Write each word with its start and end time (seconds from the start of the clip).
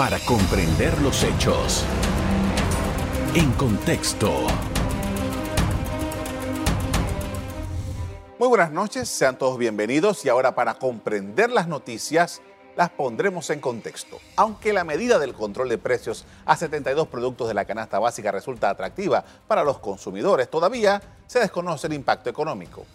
para 0.00 0.18
comprender 0.20 0.98
los 1.02 1.22
hechos. 1.24 1.84
En 3.34 3.52
contexto. 3.52 4.46
Muy 8.38 8.48
buenas 8.48 8.72
noches, 8.72 9.10
sean 9.10 9.36
todos 9.36 9.58
bienvenidos 9.58 10.24
y 10.24 10.30
ahora 10.30 10.54
para 10.54 10.78
comprender 10.78 11.50
las 11.50 11.68
noticias 11.68 12.40
las 12.78 12.88
pondremos 12.88 13.50
en 13.50 13.60
contexto. 13.60 14.18
Aunque 14.36 14.72
la 14.72 14.84
medida 14.84 15.18
del 15.18 15.34
control 15.34 15.68
de 15.68 15.76
precios 15.76 16.24
a 16.46 16.56
72 16.56 17.06
productos 17.08 17.48
de 17.48 17.52
la 17.52 17.66
canasta 17.66 17.98
básica 17.98 18.32
resulta 18.32 18.70
atractiva 18.70 19.22
para 19.46 19.64
los 19.64 19.80
consumidores, 19.80 20.48
todavía 20.48 21.02
se 21.26 21.40
desconoce 21.40 21.88
el 21.88 21.92
impacto 21.92 22.30
económico. 22.30 22.86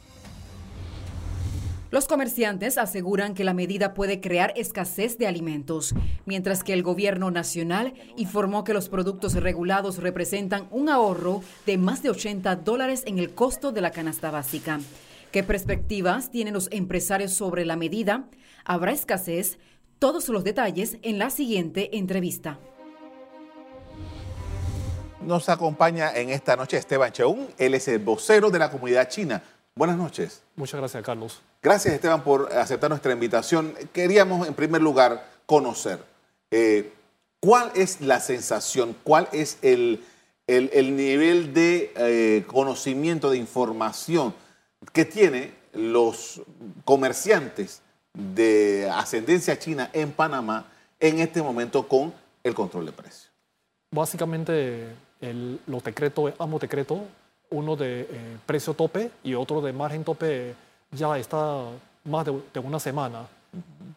Los 1.92 2.08
comerciantes 2.08 2.78
aseguran 2.78 3.36
que 3.36 3.44
la 3.44 3.54
medida 3.54 3.94
puede 3.94 4.20
crear 4.20 4.54
escasez 4.56 5.18
de 5.18 5.28
alimentos, 5.28 5.94
mientras 6.26 6.64
que 6.64 6.74
el 6.74 6.82
gobierno 6.82 7.30
nacional 7.30 7.94
informó 8.18 8.64
que 8.64 8.74
los 8.74 8.90
productos 8.90 9.36
regulados 9.36 9.98
representan 9.98 10.68
un 10.72 10.90
ahorro 10.90 11.42
de 11.66 11.78
más 11.78 12.02
de 12.02 12.10
80 12.10 12.56
dólares 12.58 13.04
en 13.06 13.20
el 13.20 13.34
costo 13.34 13.72
de 13.72 13.82
la 13.82 13.92
canasta 13.92 14.32
básica. 14.32 14.80
¿Qué 15.32 15.44
perspectivas 15.44 16.32
tienen 16.32 16.54
los 16.54 16.70
empresarios 16.72 17.34
sobre 17.34 17.66
la 17.66 17.76
medida? 17.76 18.26
¿Habrá 18.64 18.92
escasez? 18.92 19.60
Todos 20.00 20.28
los 20.30 20.44
detalles 20.44 20.98
en 21.04 21.20
la 21.20 21.30
siguiente 21.30 21.98
entrevista. 21.98 22.60
Nos 25.22 25.50
acompaña 25.50 26.14
en 26.16 26.30
esta 26.30 26.56
noche 26.56 26.78
Esteban 26.78 27.12
Cheung, 27.12 27.48
él 27.58 27.74
es 27.74 27.88
el 27.88 28.00
vocero 28.00 28.50
de 28.50 28.60
la 28.60 28.70
comunidad 28.70 29.10
china. 29.10 29.42
Buenas 29.76 29.98
noches. 29.98 30.44
Muchas 30.56 30.80
gracias, 30.80 31.04
Carlos. 31.04 31.42
Gracias, 31.66 31.96
Esteban, 31.96 32.24
por 32.24 32.54
aceptar 32.54 32.92
nuestra 32.92 33.12
invitación. 33.12 33.74
Queríamos, 33.92 34.48
en 34.48 34.54
primer 34.54 34.84
lugar, 34.84 35.26
conocer 35.48 35.98
eh, 36.52 36.94
cuál 37.40 37.72
es 37.74 38.02
la 38.02 38.20
sensación, 38.20 38.96
cuál 39.04 39.28
es 39.32 39.58
el, 39.64 40.04
el, 40.46 40.96
nivel 40.96 41.56
de 41.56 41.92
eh, 41.96 42.44
conocimiento, 42.46 43.32
de 43.32 43.40
información 43.40 44.36
que 44.94 45.06
tienen 45.06 45.56
los 45.74 46.44
comerciantes 46.84 47.82
de 48.14 48.88
ascendencia 48.94 49.58
china 49.58 49.90
en 49.92 50.12
Panamá 50.12 50.68
en 51.00 51.18
este 51.18 51.42
momento 51.42 51.88
con 51.88 52.14
el 52.44 52.54
control 52.54 52.86
de 52.86 52.92
precios. 52.92 53.32
Básicamente, 53.90 54.90
los 55.66 55.84
decretos, 55.84 56.32
ambos 56.38 56.62
decretos, 56.62 57.00
uno 57.50 57.76
de 57.76 58.02
eh, 58.02 58.08
precio 58.46 58.76
tope 58.76 59.10
y 59.24 59.34
otro 59.34 59.62
de 59.62 59.74
margen 59.74 60.04
tope, 60.04 60.54
ya 60.96 61.18
está 61.18 61.66
más 62.06 62.26
de, 62.26 62.60
una 62.60 62.80
semana, 62.80 63.28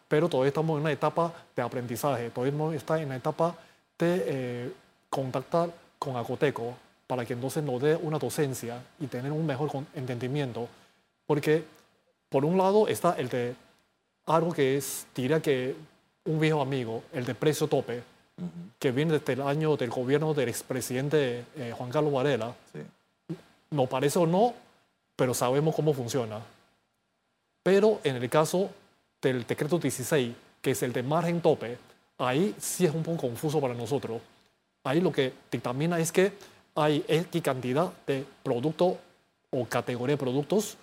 pero 0.07 0.29
todavía 0.29 0.49
estamos 0.49 0.77
en 0.77 0.81
una 0.81 0.91
etapa 0.91 1.33
de 1.55 1.61
aprendizaje, 1.61 2.29
todavía 2.29 2.75
está 2.75 3.01
en 3.01 3.09
la 3.09 3.15
etapa 3.15 3.55
de 3.97 4.23
eh, 4.27 4.73
contactar 5.09 5.71
con 5.97 6.15
Acoteco 6.15 6.75
para 7.07 7.25
que 7.25 7.33
entonces 7.33 7.63
nos 7.63 7.81
dé 7.81 7.95
una 7.95 8.19
docencia 8.19 8.81
y 8.99 9.07
tener 9.07 9.31
un 9.31 9.45
mejor 9.45 9.69
entendimiento, 9.95 10.67
porque 11.25 11.63
por 12.29 12.45
un 12.45 12.57
lado 12.57 12.87
está 12.87 13.15
el 13.17 13.29
de 13.29 13.55
algo 14.25 14.53
que 14.53 14.77
es, 14.77 15.07
diría 15.15 15.41
que 15.41 15.75
un 16.25 16.39
viejo 16.39 16.61
amigo, 16.61 17.03
el 17.13 17.25
de 17.25 17.33
precio 17.33 17.67
tope, 17.67 18.03
que 18.77 18.91
viene 18.91 19.13
desde 19.13 19.33
el 19.33 19.41
año 19.41 19.75
del 19.75 19.89
gobierno 19.89 20.33
del 20.33 20.49
expresidente 20.49 21.45
eh, 21.55 21.73
Juan 21.75 21.89
Carlos 21.89 22.13
Varela. 22.13 22.53
Sí. 22.71 22.79
Nos 23.71 23.89
parece 23.89 24.19
o 24.19 24.25
no, 24.25 24.53
pero 25.15 25.33
sabemos 25.33 25.75
cómo 25.75 25.93
funciona. 25.93 26.39
Pero 27.63 27.99
en 28.03 28.15
el 28.15 28.29
caso 28.29 28.69
del 29.21 29.45
decreto 29.45 29.77
16, 29.77 30.33
que 30.61 30.71
es 30.71 30.83
el 30.83 30.93
de 30.93 31.03
margen 31.03 31.41
tope, 31.41 31.77
ahí 32.17 32.55
sí 32.57 32.85
es 32.85 32.93
un 32.93 33.03
poco 33.03 33.27
confuso 33.27 33.59
para 33.59 33.73
nosotros. 33.73 34.21
Ahí 34.83 35.01
lo 35.01 35.11
que 35.11 35.33
dictamina 35.51 35.99
es 35.99 36.11
que 36.11 36.33
hay 36.75 37.03
X 37.07 37.41
cantidad 37.41 37.91
de 38.07 38.25
productos 38.43 38.95
o 39.51 39.65
categoría 39.65 40.15
de 40.15 40.19
productos 40.19 40.77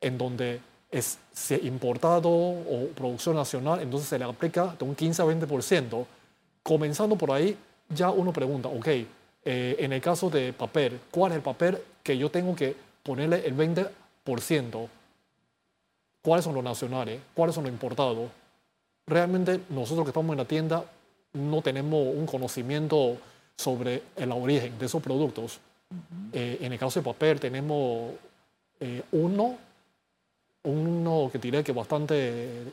en 0.00 0.16
donde 0.16 0.60
es 0.90 1.18
importado 1.62 2.28
o 2.28 2.88
producción 2.94 3.34
nacional, 3.36 3.80
entonces 3.80 4.08
se 4.08 4.18
le 4.18 4.24
aplica 4.24 4.76
de 4.78 4.84
un 4.84 4.94
15 4.94 5.22
a 5.22 5.24
20%. 5.24 6.06
Comenzando 6.62 7.16
por 7.16 7.30
ahí, 7.30 7.56
ya 7.88 8.10
uno 8.10 8.32
pregunta, 8.32 8.68
ok, 8.68 8.86
eh, 8.86 9.06
en 9.78 9.92
el 9.92 10.00
caso 10.00 10.28
de 10.30 10.52
papel, 10.52 11.00
¿cuál 11.10 11.32
es 11.32 11.36
el 11.36 11.42
papel 11.42 11.78
que 12.02 12.16
yo 12.16 12.30
tengo 12.30 12.54
que 12.54 12.76
ponerle 13.02 13.46
el 13.46 13.56
20%? 13.56 14.88
¿Cuáles 16.22 16.44
son 16.44 16.54
los 16.54 16.64
nacionales? 16.64 17.20
¿Cuáles 17.34 17.54
son 17.54 17.64
los 17.64 17.72
importados? 17.72 18.30
Realmente 19.06 19.60
nosotros 19.70 20.04
que 20.04 20.10
estamos 20.10 20.32
en 20.32 20.38
la 20.38 20.44
tienda 20.44 20.84
no 21.32 21.62
tenemos 21.62 22.06
un 22.14 22.26
conocimiento 22.26 23.16
sobre 23.56 24.02
el 24.16 24.32
origen 24.32 24.78
de 24.78 24.86
esos 24.86 25.02
productos. 25.02 25.60
Eh, 26.32 26.58
en 26.60 26.72
el 26.72 26.78
caso 26.78 27.00
de 27.00 27.04
papel 27.04 27.40
tenemos 27.40 28.12
eh, 28.80 29.02
uno 29.12 29.58
uno 30.64 31.28
que 31.32 31.38
diré 31.38 31.64
que 31.64 31.72
bastante 31.72 32.14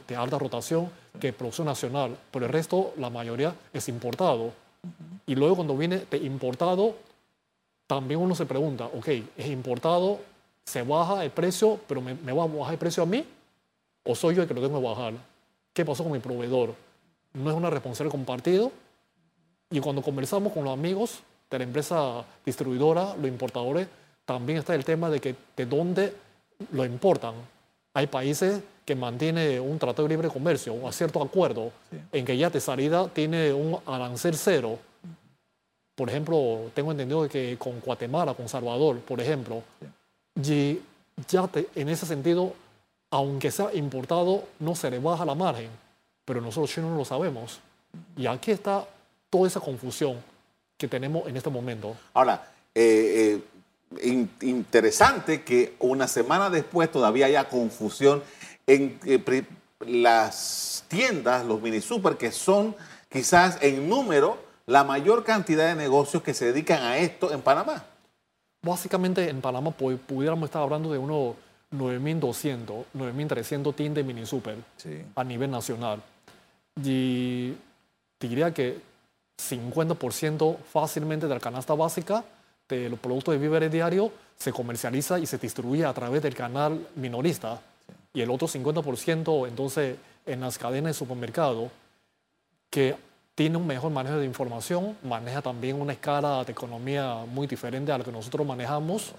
de 0.08 0.16
alta 0.16 0.38
rotación, 0.38 0.90
que 1.20 1.30
es 1.30 1.34
producción 1.34 1.66
nacional, 1.66 2.16
pero 2.32 2.46
el 2.46 2.52
resto, 2.52 2.94
la 2.98 3.10
mayoría, 3.10 3.54
es 3.74 3.90
importado. 3.90 4.52
Y 5.26 5.36
luego 5.36 5.56
cuando 5.56 5.76
viene 5.76 6.04
de 6.10 6.18
importado, 6.18 6.96
también 7.88 8.20
uno 8.20 8.36
se 8.36 8.46
pregunta, 8.46 8.86
ok, 8.86 9.08
es 9.38 9.48
importado, 9.48 10.20
se 10.64 10.84
baja 10.84 11.24
el 11.24 11.32
precio, 11.32 11.80
pero 11.88 12.02
me, 12.02 12.14
va 12.14 12.44
a 12.44 12.48
bajar 12.48 12.74
el 12.74 12.80
precio 12.80 13.04
a 13.04 13.06
mí? 13.08 13.26
¿O 14.10 14.16
soy 14.16 14.36
yo 14.36 14.42
el 14.42 14.48
que 14.48 14.56
lo 14.56 14.62
tengo 14.62 14.80
que 14.80 14.88
bajar? 14.88 15.14
¿Qué 15.72 15.86
pasó 15.86 16.04
con 16.04 16.12
mi 16.12 16.20
proveedor? 16.20 16.74
No 17.34 17.50
es 17.52 17.56
una 17.56 17.70
responsabilidad 17.70 18.12
compartida. 18.12 18.70
Y 19.70 19.80
cuando 19.80 20.02
conversamos 20.02 20.52
con 20.52 20.64
los 20.64 20.74
amigos 20.74 21.20
de 21.50 21.60
la 21.60 21.64
empresa 21.64 22.26
distribuidora, 22.44 23.16
los 23.16 23.28
importadores, 23.28 23.88
también 24.26 24.58
está 24.58 24.74
el 24.74 24.84
tema 24.84 25.12
de 25.12 25.20
que 25.20 25.36
de 25.56 25.66
dónde 25.68 26.14
lo 26.72 26.86
importan 26.86 27.36
hay 27.94 28.08
países 28.08 28.62
que 28.86 28.96
mantienen 28.96 29.62
un 29.62 29.78
tratado 29.78 30.08
de 30.08 30.14
libre 30.16 30.30
comercio 30.30 30.88
a 30.88 30.92
cierto 30.92 31.22
acuerdo 31.22 31.72
en 32.12 32.26
que 32.26 32.38
ya 32.38 32.50
de 32.50 32.60
salida 32.60 33.08
tiene 33.10 33.54
un 33.54 33.78
arancel 33.86 34.36
cero. 34.36 34.80
Por 35.96 36.10
ejemplo, 36.10 36.72
tengo 36.74 36.92
entendido 36.92 37.28
que 37.28 37.58
con 37.58 37.80
Guatemala, 37.80 38.34
con 38.34 38.48
Salvador, 38.48 39.00
por 39.02 39.20
ejemplo, 39.20 39.62
y 40.42 40.80
ya 41.28 41.50
en 41.76 41.90
ese 41.90 42.06
sentido, 42.06 42.54
aunque 43.12 43.52
sea 43.52 43.74
importado, 43.74 44.44
no 44.60 44.76
se 44.76 44.92
le 44.92 45.00
baja 45.00 45.26
la 45.26 45.36
margen, 45.36 45.70
pero 46.26 46.42
nosotros 46.42 46.72
chinos 46.72 46.92
no 46.92 46.98
lo 46.98 47.06
sabemos. 47.06 47.60
Y 48.16 48.28
aquí 48.28 48.52
está 48.52 48.88
toda 49.30 49.48
esa 49.48 49.60
confusión 49.60 50.18
que 50.78 50.88
tenemos 50.88 51.28
en 51.28 51.38
este 51.38 51.50
momento. 51.50 51.96
Ahora, 52.14 52.52
eh, 52.74 53.42
eh 53.42 53.44
interesante 54.42 55.44
que 55.44 55.76
una 55.80 56.08
semana 56.08 56.50
después 56.50 56.92
todavía 56.92 57.26
haya 57.26 57.50
confusión 57.50 58.22
en 58.68 59.00
eh, 59.06 59.44
las 59.80 60.86
tiendas, 60.88 61.46
los 61.46 61.62
mini 61.62 61.82
super, 61.82 62.18
que 62.18 62.32
son 62.32 62.76
quizás 63.10 63.58
en 63.62 63.90
número 63.90 64.38
la 64.68 64.84
mayor 64.84 65.24
cantidad 65.24 65.68
de 65.68 65.76
negocios 65.76 66.22
que 66.22 66.36
se 66.36 66.46
dedican 66.46 66.84
a 66.84 66.98
esto 66.98 67.32
en 67.34 67.42
Panamá. 67.42 67.84
Básicamente 68.62 69.28
en 69.30 69.42
Panamá 69.42 69.72
pudiéramos 69.72 70.48
estar 70.48 70.62
hablando 70.62 70.92
de 70.92 71.00
unos 71.00 71.36
9.200, 71.72 72.86
9.300 72.96 73.76
tiendas 73.76 74.06
mini 74.06 74.26
super 74.26 74.58
a 75.16 75.24
nivel 75.24 75.52
nacional. 75.52 76.02
Y 76.84 77.54
diría 78.20 78.54
que 78.54 78.80
50% 79.38 80.58
fácilmente 80.72 81.28
de 81.28 81.34
la 81.34 81.40
canasta 81.40 81.74
básica 81.74 82.24
de 82.68 82.90
los 82.90 83.00
productos 83.00 83.34
de 83.34 83.40
víveres 83.40 83.72
diarios 83.72 84.12
se 84.38 84.52
comercializa 84.52 85.20
y 85.20 85.26
se 85.26 85.38
distribuye 85.38 85.86
a 85.86 85.94
través 85.94 86.22
del 86.22 86.36
canal 86.36 86.88
minorista. 86.96 87.60
Y 88.14 88.22
el 88.22 88.30
otro 88.30 88.48
50% 88.48 89.48
entonces 89.48 89.98
en 90.26 90.42
las 90.42 90.58
cadenas 90.58 90.92
de 90.92 90.94
supermercado 90.94 91.72
que 92.70 92.96
tiene 93.36 93.58
un 93.58 93.66
mejor 93.66 93.92
manejo 93.92 94.18
de 94.18 94.26
información, 94.26 94.98
maneja 95.04 95.42
también 95.42 95.80
una 95.82 95.94
escala 95.94 96.44
de 96.44 96.52
economía 96.52 97.26
muy 97.26 97.48
diferente 97.48 97.92
a 97.92 97.98
la 97.98 98.04
que 98.04 98.12
nosotros 98.12 98.46
manejamos, 98.46 99.14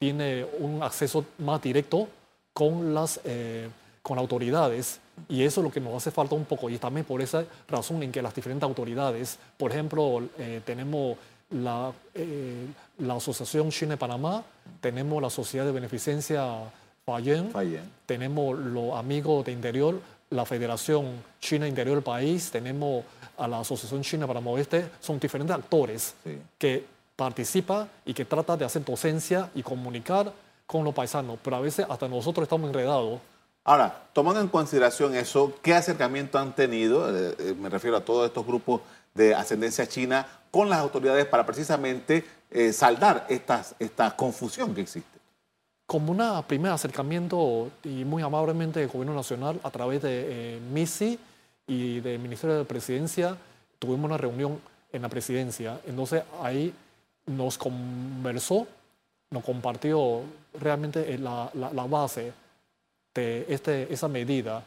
tiene 0.00 0.46
un 0.58 0.82
acceso 0.82 1.26
más 1.38 1.60
directo 1.60 2.08
con 2.54 2.94
las, 2.94 3.20
eh, 3.22 3.68
con 4.02 4.18
autoridades. 4.18 4.98
Y 5.28 5.42
eso 5.42 5.60
es 5.60 5.64
lo 5.64 5.70
que 5.70 5.78
nos 5.78 5.94
hace 5.94 6.10
falta 6.10 6.34
un 6.34 6.46
poco. 6.46 6.70
Y 6.70 6.78
también 6.78 7.04
por 7.04 7.20
esa 7.20 7.44
razón 7.68 8.02
en 8.02 8.10
que 8.10 8.22
las 8.22 8.34
diferentes 8.34 8.66
autoridades, 8.66 9.38
por 9.58 9.70
ejemplo, 9.70 10.22
eh, 10.38 10.62
tenemos 10.64 11.18
la, 11.50 11.92
eh, 12.14 12.66
la 12.98 13.16
Asociación 13.16 13.68
China 13.68 13.90
de 13.90 13.96
Panamá, 13.98 14.42
tenemos 14.80 15.20
la 15.20 15.28
Sociedad 15.28 15.66
de 15.66 15.72
Beneficencia 15.72 16.46
Fayen, 17.04 17.52
tenemos 18.06 18.58
los 18.58 18.94
amigos 18.94 19.44
de 19.44 19.52
Interior, 19.52 20.00
la 20.30 20.46
Federación 20.46 21.08
China 21.40 21.68
Interior 21.68 21.96
del 21.96 22.04
país, 22.04 22.50
tenemos 22.50 23.04
a 23.36 23.46
la 23.46 23.60
Asociación 23.60 24.00
China 24.00 24.26
Panamá 24.26 24.52
Oeste, 24.52 24.86
son 25.00 25.20
diferentes 25.20 25.54
actores 25.54 26.14
que 26.56 26.99
participan 27.20 27.86
y 28.06 28.14
que 28.14 28.24
tratan 28.24 28.58
de 28.58 28.64
hacer 28.64 28.82
docencia 28.82 29.50
y 29.54 29.62
comunicar 29.62 30.32
con 30.66 30.84
los 30.84 30.94
paisanos, 30.94 31.38
pero 31.44 31.56
a 31.56 31.60
veces 31.60 31.84
hasta 31.86 32.08
nosotros 32.08 32.44
estamos 32.44 32.68
enredados 32.68 33.20
Ahora, 33.62 34.04
tomando 34.14 34.40
en 34.40 34.48
consideración 34.48 35.14
eso, 35.14 35.52
¿qué 35.62 35.74
acercamiento 35.74 36.38
han 36.38 36.54
tenido, 36.54 37.14
eh, 37.14 37.36
eh, 37.38 37.54
me 37.60 37.68
refiero 37.68 37.98
a 37.98 38.00
todos 38.00 38.26
estos 38.26 38.46
grupos 38.46 38.80
de 39.14 39.34
ascendencia 39.34 39.86
china, 39.86 40.26
con 40.50 40.70
las 40.70 40.78
autoridades 40.78 41.26
para 41.26 41.44
precisamente 41.44 42.24
eh, 42.50 42.72
saldar 42.72 43.26
estas, 43.28 43.74
esta 43.78 44.16
confusión 44.16 44.74
que 44.74 44.80
existe? 44.80 45.18
Como 45.84 46.12
un 46.12 46.42
primer 46.44 46.72
acercamiento 46.72 47.70
y 47.84 48.06
muy 48.06 48.22
amablemente 48.22 48.80
del 48.80 48.88
Gobierno 48.88 49.14
Nacional 49.14 49.60
a 49.62 49.70
través 49.70 50.00
de 50.00 50.58
MISI 50.72 51.18
y 51.66 52.00
del 52.00 52.18
Ministerio 52.18 52.56
de 52.56 52.64
Presidencia, 52.64 53.36
tuvimos 53.78 54.06
una 54.06 54.16
reunión 54.16 54.58
en 54.90 55.02
la 55.02 55.10
presidencia. 55.10 55.80
Entonces 55.86 56.22
ahí 56.42 56.72
nos 57.30 57.58
conversó, 57.58 58.66
nos 59.30 59.44
compartió 59.44 60.22
realmente 60.58 61.16
la, 61.18 61.50
la, 61.54 61.72
la 61.72 61.86
base 61.86 62.32
de 63.14 63.46
este, 63.48 63.92
esa 63.92 64.08
medida 64.08 64.62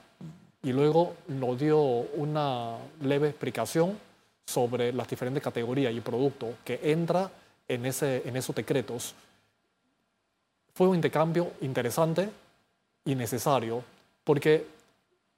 y 0.61 0.71
luego 0.71 1.15
nos 1.27 1.59
dio 1.59 1.81
una 1.81 2.77
leve 3.01 3.29
explicación 3.29 3.97
sobre 4.45 4.93
las 4.93 5.07
diferentes 5.07 5.43
categorías 5.43 5.93
y 5.93 6.01
productos 6.01 6.55
que 6.63 6.79
entra 6.83 7.29
en, 7.67 7.85
ese, 7.85 8.27
en 8.27 8.35
esos 8.37 8.55
decretos. 8.55 9.13
Fue 10.73 10.87
un 10.87 10.95
intercambio 10.95 11.51
interesante 11.61 12.29
y 13.05 13.15
necesario 13.15 13.83
porque 14.23 14.65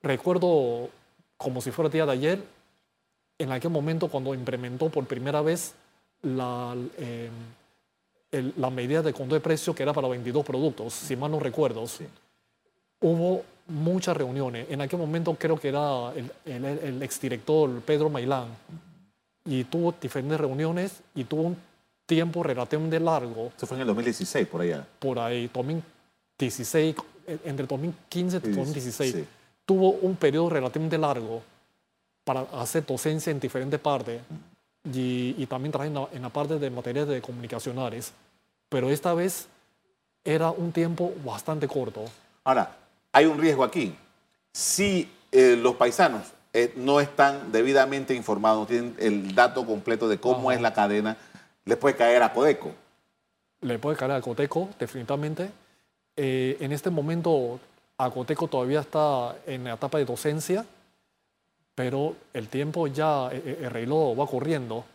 recuerdo 0.02 0.90
como 1.38 1.62
si 1.62 1.72
fuera 1.72 1.90
día 1.90 2.06
de 2.06 2.12
ayer, 2.12 2.44
en 3.38 3.52
aquel 3.52 3.72
momento 3.72 4.08
cuando 4.08 4.34
implementó 4.34 4.90
por 4.90 5.06
primera 5.06 5.42
vez 5.42 5.74
la, 6.26 6.76
eh, 6.98 7.30
la 8.58 8.70
medida 8.70 9.02
de 9.02 9.14
control 9.14 9.40
de 9.40 9.44
precio 9.44 9.74
que 9.74 9.84
era 9.84 9.94
para 9.94 10.08
22 10.08 10.46
productos, 10.46 10.94
si 10.94 11.16
mal 11.16 11.32
no 11.32 11.40
recuerdo 11.40 11.86
hubo 13.02 13.44
muchas 13.68 14.16
reuniones. 14.18 14.68
En 14.70 14.82
aquel 14.82 15.00
momento 15.00 15.36
creo 15.36 15.60
que 15.60 15.70
era 15.70 16.14
el, 16.16 16.66
el, 16.66 17.04
exdirector 17.04 17.82
Pedro 17.82 18.10
Mailán 18.10 18.48
y 19.46 19.64
tuvo 19.66 19.94
diferentes 20.02 20.40
reuniones 20.40 21.02
y 21.14 21.24
tuvo 21.24 21.44
un 21.44 21.58
tiempo 22.06 22.42
relativamente 22.44 23.00
largo. 23.00 23.52
Eso 23.56 23.68
fue 23.68 23.78
en 23.78 23.82
el 23.82 23.88
2016, 23.88 24.48
por 24.48 24.62
allá. 24.62 24.88
Por 25.00 25.20
ahí, 25.20 25.50
2016, 25.54 26.96
entre 27.44 27.68
2015 27.68 28.38
y 28.38 28.50
2016. 28.52 29.26
Tuvo 29.66 29.92
un 29.92 30.16
periodo 30.16 30.50
relativamente 30.50 30.98
largo 30.98 31.42
para 32.24 32.42
hacer 32.54 32.86
docencia 32.86 33.32
en 33.32 33.40
diferentes 33.40 33.80
partes 33.80 34.22
y, 34.94 35.36
y 35.38 35.46
también 35.48 35.72
trabajar 35.72 35.88
en 35.88 35.94
la, 35.94 36.08
en 36.12 36.22
la 36.22 36.30
parte 36.30 36.60
de 36.60 36.70
materias 36.70 37.08
de 37.08 37.22
comunicacionales. 37.22 38.14
Pero 38.70 38.90
esta 38.90 39.14
vez 39.14 39.48
era 40.24 40.52
un 40.52 40.72
tiempo 40.72 41.14
bastante 41.24 41.68
corto. 41.68 42.06
Ahora, 42.44 42.76
hay 43.12 43.26
un 43.26 43.40
riesgo 43.40 43.64
aquí. 43.64 43.96
Si 44.52 45.10
eh, 45.32 45.56
los 45.56 45.76
paisanos 45.76 46.24
eh, 46.54 46.74
no 46.76 47.00
están 47.00 47.52
debidamente 47.52 48.14
informados, 48.14 48.62
no 48.62 48.66
tienen 48.66 48.96
el 49.00 49.36
dato 49.36 49.66
completo 49.66 50.08
de 50.08 50.20
cómo 50.20 50.52
es 50.52 50.62
la 50.62 50.74
cadena, 50.74 51.18
les 51.66 51.78
puede 51.78 51.96
caer 51.96 52.24
a 52.24 52.34
Codeco. 52.34 52.72
Le 53.62 53.80
puede 53.80 53.98
caer 53.98 54.12
a 54.12 54.22
Coteco, 54.22 54.70
definitivamente. 54.80 55.50
Eh, 56.16 56.58
en 56.60 56.72
este 56.72 56.90
momento, 56.90 57.60
Acoteco 57.98 58.48
todavía 58.48 58.82
está 58.82 59.36
en 59.46 59.64
la 59.66 59.74
etapa 59.74 59.98
de 59.98 60.06
docencia, 60.06 60.66
pero 61.76 62.16
el 62.34 62.48
tiempo 62.48 62.88
ya, 62.88 63.30
el 63.30 63.70
reloj 63.70 64.18
va 64.18 64.26
corriendo. 64.26 64.86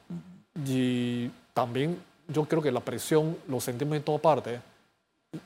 Y 0.66 1.28
también 1.52 2.02
yo 2.26 2.46
creo 2.46 2.62
que 2.62 2.72
la 2.72 2.80
presión 2.80 3.36
lo 3.48 3.60
sentimos 3.60 3.96
en 3.96 4.02
toda 4.02 4.18
parte. 4.18 4.60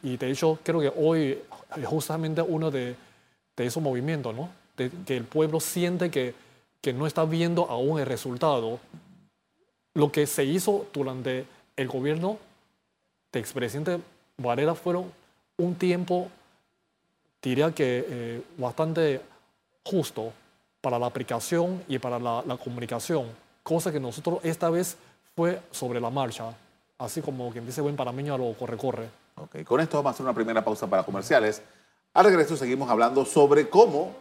Y 0.02 0.16
de 0.16 0.30
hecho, 0.30 0.58
creo 0.62 0.80
que 0.80 0.92
hoy 0.96 1.38
es 1.76 1.86
justamente 1.86 2.40
uno 2.40 2.70
de, 2.70 2.94
de 3.56 3.66
esos 3.66 3.82
movimientos, 3.82 4.34
¿no? 4.34 4.48
De, 4.76 4.90
que 5.04 5.16
el 5.16 5.24
pueblo 5.24 5.60
siente 5.60 6.10
que, 6.10 6.34
que 6.80 6.92
no 6.92 7.06
está 7.06 7.24
viendo 7.24 7.68
aún 7.68 7.98
el 7.98 8.06
resultado. 8.06 8.78
Lo 9.94 10.10
que 10.12 10.26
se 10.26 10.44
hizo 10.44 10.86
durante 10.92 11.46
el 11.76 11.88
gobierno 11.88 12.38
de 13.32 13.40
expresidente 13.40 13.98
Varela 14.36 14.74
fueron 14.74 15.12
un 15.56 15.74
tiempo, 15.74 16.28
diría 17.42 17.72
que 17.72 18.04
eh, 18.08 18.42
bastante 18.56 19.20
justo 19.84 20.32
para 20.84 20.98
la 20.98 21.06
aplicación 21.06 21.82
y 21.88 21.98
para 21.98 22.18
la, 22.18 22.44
la, 22.46 22.58
comunicación, 22.58 23.24
cosa 23.62 23.90
que 23.90 23.98
nosotros 23.98 24.40
esta 24.42 24.68
vez 24.68 24.98
fue 25.34 25.58
sobre 25.70 25.98
la 25.98 26.10
marcha, 26.10 26.54
así 26.98 27.22
como 27.22 27.50
quien 27.50 27.64
dice 27.64 27.80
buen 27.80 27.96
parameño 27.96 28.34
a 28.34 28.38
lo 28.38 28.52
corre-corre. 28.52 29.08
Okay. 29.34 29.64
Con 29.64 29.80
esto 29.80 29.96
vamos 29.96 30.10
a 30.10 30.12
hacer 30.12 30.24
una 30.24 30.34
primera 30.34 30.62
pausa 30.62 30.86
para 30.86 31.02
comerciales. 31.02 31.62
Al 32.12 32.26
regreso 32.26 32.54
seguimos 32.54 32.90
hablando 32.90 33.24
sobre 33.24 33.70
cómo 33.70 34.14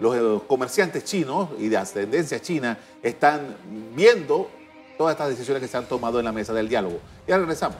los 0.00 0.16
eh, 0.16 0.44
comerciantes 0.48 1.04
chinos 1.04 1.50
y 1.56 1.68
de 1.68 1.76
ascendencia 1.76 2.42
china 2.42 2.76
están 3.00 3.56
viendo 3.94 4.50
todas 4.98 5.12
estas 5.12 5.28
decisiones 5.28 5.62
que 5.62 5.68
se 5.68 5.76
han 5.76 5.86
tomado 5.86 6.18
en 6.18 6.24
la 6.24 6.32
mesa 6.32 6.52
del 6.52 6.68
diálogo. 6.68 6.98
Ya 7.28 7.38
regresamos. 7.38 7.78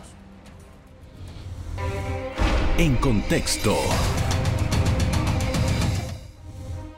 En 2.79 2.95
contexto. 2.99 3.75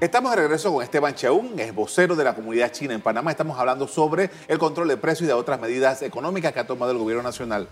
Estamos 0.01 0.31
de 0.31 0.37
regreso 0.39 0.73
con 0.73 0.83
Esteban 0.83 1.15
Cheún, 1.15 1.61
es 1.61 1.75
vocero 1.75 2.17
de 2.17 2.25
la 2.25 2.35
comunidad 2.35 2.73
china 2.73 2.95
en 2.95 3.03
Panamá. 3.03 3.33
Estamos 3.33 3.59
hablando 3.59 3.87
sobre 3.87 4.31
el 4.49 4.59
control 4.59 4.89
de 4.89 4.97
precios 4.97 5.25
y 5.25 5.27
de 5.27 5.35
otras 5.35 5.61
medidas 5.61 6.01
económicas 6.01 6.55
que 6.55 6.61
ha 6.61 6.67
tomado 6.67 6.93
el 6.93 6.97
gobierno 6.97 7.23
nacional. 7.23 7.69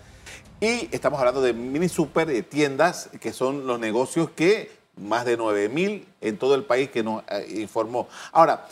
Y 0.61 0.89
estamos 0.91 1.17
hablando 1.17 1.41
de 1.41 1.53
mini 1.53 1.89
super 1.89 2.27
de 2.27 2.43
tiendas, 2.43 3.09
que 3.19 3.33
son 3.33 3.65
los 3.65 3.79
negocios 3.79 4.29
que 4.29 4.71
más 4.97 5.25
de 5.25 5.37
9 5.37 5.69
mil 5.69 6.07
en 6.21 6.37
todo 6.37 6.53
el 6.53 6.65
país 6.65 6.91
que 6.91 7.01
nos 7.01 7.23
eh, 7.29 7.47
informó. 7.61 8.07
Ahora, 8.31 8.67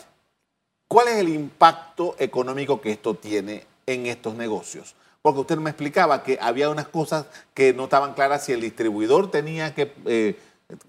¿cuál 0.86 1.08
es 1.08 1.16
el 1.16 1.28
impacto 1.28 2.14
económico 2.20 2.80
que 2.80 2.92
esto 2.92 3.16
tiene 3.16 3.66
en 3.86 4.06
estos 4.06 4.36
negocios? 4.36 4.94
Porque 5.20 5.40
usted 5.40 5.56
me 5.56 5.70
explicaba 5.70 6.22
que 6.22 6.38
había 6.40 6.70
unas 6.70 6.86
cosas 6.86 7.26
que 7.54 7.74
no 7.74 7.84
estaban 7.84 8.14
claras 8.14 8.44
si 8.44 8.52
el 8.52 8.60
distribuidor 8.60 9.32
tenía 9.32 9.74
que 9.74 9.92
eh, 10.06 10.38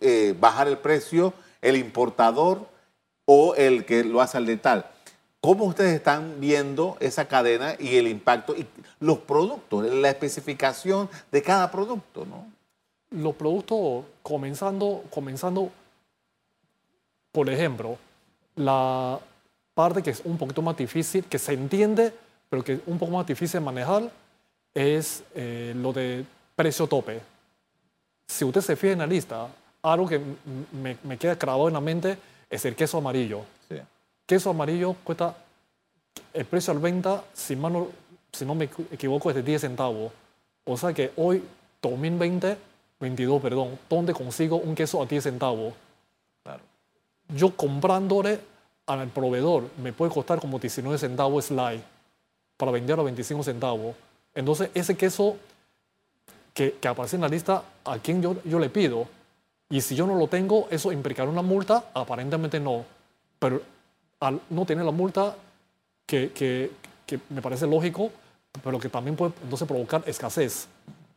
eh, 0.01 0.35
bajar 0.39 0.67
el 0.67 0.77
precio, 0.77 1.33
el 1.61 1.77
importador 1.77 2.67
o 3.25 3.55
el 3.55 3.85
que 3.85 4.03
lo 4.03 4.21
hace 4.21 4.37
al 4.37 4.45
letal. 4.45 4.85
¿Cómo 5.41 5.65
ustedes 5.65 5.95
están 5.95 6.39
viendo 6.39 6.97
esa 6.99 7.27
cadena 7.27 7.75
y 7.79 7.95
el 7.95 8.07
impacto 8.07 8.55
y 8.55 8.65
los 8.99 9.19
productos, 9.19 9.85
la 9.85 10.09
especificación 10.09 11.09
de 11.31 11.41
cada 11.41 11.71
producto? 11.71 12.25
¿no? 12.25 12.45
Los 13.11 13.35
productos, 13.35 14.05
comenzando, 14.21 15.03
comenzando, 15.09 15.71
por 17.31 17.49
ejemplo, 17.49 17.97
la 18.55 19.19
parte 19.73 20.03
que 20.03 20.09
es 20.09 20.21
un 20.25 20.37
poquito 20.37 20.61
más 20.61 20.75
difícil, 20.75 21.23
que 21.23 21.39
se 21.39 21.53
entiende, 21.53 22.13
pero 22.49 22.63
que 22.63 22.73
es 22.73 22.79
un 22.85 22.99
poco 22.99 23.13
más 23.13 23.25
difícil 23.25 23.61
de 23.61 23.65
manejar, 23.65 24.11
es 24.73 25.23
eh, 25.35 25.73
lo 25.75 25.93
de 25.93 26.25
precio 26.55 26.85
tope. 26.85 27.21
Si 28.27 28.43
usted 28.43 28.61
se 28.61 28.75
fija 28.75 28.93
en 28.93 28.99
la 28.99 29.07
lista, 29.07 29.47
algo 29.81 30.07
que 30.07 30.19
me, 30.71 30.97
me 31.03 31.17
queda 31.17 31.35
grabado 31.35 31.67
en 31.67 31.73
la 31.73 31.81
mente 31.81 32.17
es 32.49 32.65
el 32.65 32.75
queso 32.75 32.97
amarillo. 32.97 33.41
Sí 33.67 33.77
queso 34.29 34.51
amarillo 34.51 34.95
cuesta, 35.03 35.35
el 36.35 36.45
precio 36.45 36.71
al 36.71 36.77
venta, 36.77 37.23
si, 37.33 37.55
no, 37.55 37.87
si 38.31 38.45
no 38.45 38.53
me 38.53 38.65
equivoco, 38.91 39.31
es 39.31 39.35
de 39.35 39.41
10 39.41 39.61
centavos. 39.61 40.11
O 40.65 40.77
sea 40.77 40.93
que 40.93 41.11
hoy, 41.15 41.43
2020, 41.81 42.55
22, 42.99 43.41
perdón, 43.41 43.79
¿dónde 43.89 44.13
consigo 44.13 44.57
un 44.57 44.75
queso 44.75 45.01
a 45.01 45.07
10 45.07 45.23
centavos? 45.23 45.73
Claro. 46.43 46.61
Yo 47.29 47.55
comprándole 47.55 48.39
al 48.85 49.07
proveedor 49.07 49.67
me 49.81 49.93
puede 49.93 50.11
costar 50.11 50.39
como 50.39 50.59
19 50.59 50.99
centavos 50.99 51.45
slide 51.45 51.81
para 52.55 52.71
venderlo 52.71 53.01
a 53.01 53.05
25 53.05 53.41
centavos. 53.41 53.95
Entonces, 54.35 54.69
ese 54.75 54.95
queso 54.95 55.37
que, 56.53 56.73
que, 56.79 56.87
aparece 56.87 57.15
en 57.15 57.23
la 57.23 57.29
lista, 57.29 57.63
¿a 57.83 57.97
quién 57.97 58.21
yo, 58.21 58.35
yo 58.45 58.59
le 58.59 58.69
pido? 58.69 59.07
Y 59.69 59.81
si 59.81 59.95
yo 59.95 60.07
no 60.07 60.15
lo 60.15 60.27
tengo, 60.27 60.67
¿eso 60.71 60.91
implicará 60.91 61.29
una 61.29 61.41
multa? 61.41 61.85
Aparentemente 61.93 62.59
no. 62.59 62.85
Pero 63.37 63.61
al 64.19 64.41
no 64.49 64.65
tener 64.65 64.83
la 64.83 64.91
multa, 64.91 65.35
que, 66.05 66.31
que, 66.31 66.71
que 67.05 67.19
me 67.29 67.41
parece 67.41 67.67
lógico, 67.67 68.11
pero 68.63 68.79
que 68.79 68.89
también 68.89 69.15
puede 69.15 69.33
entonces 69.43 69.67
provocar 69.67 70.03
escasez. 70.07 70.67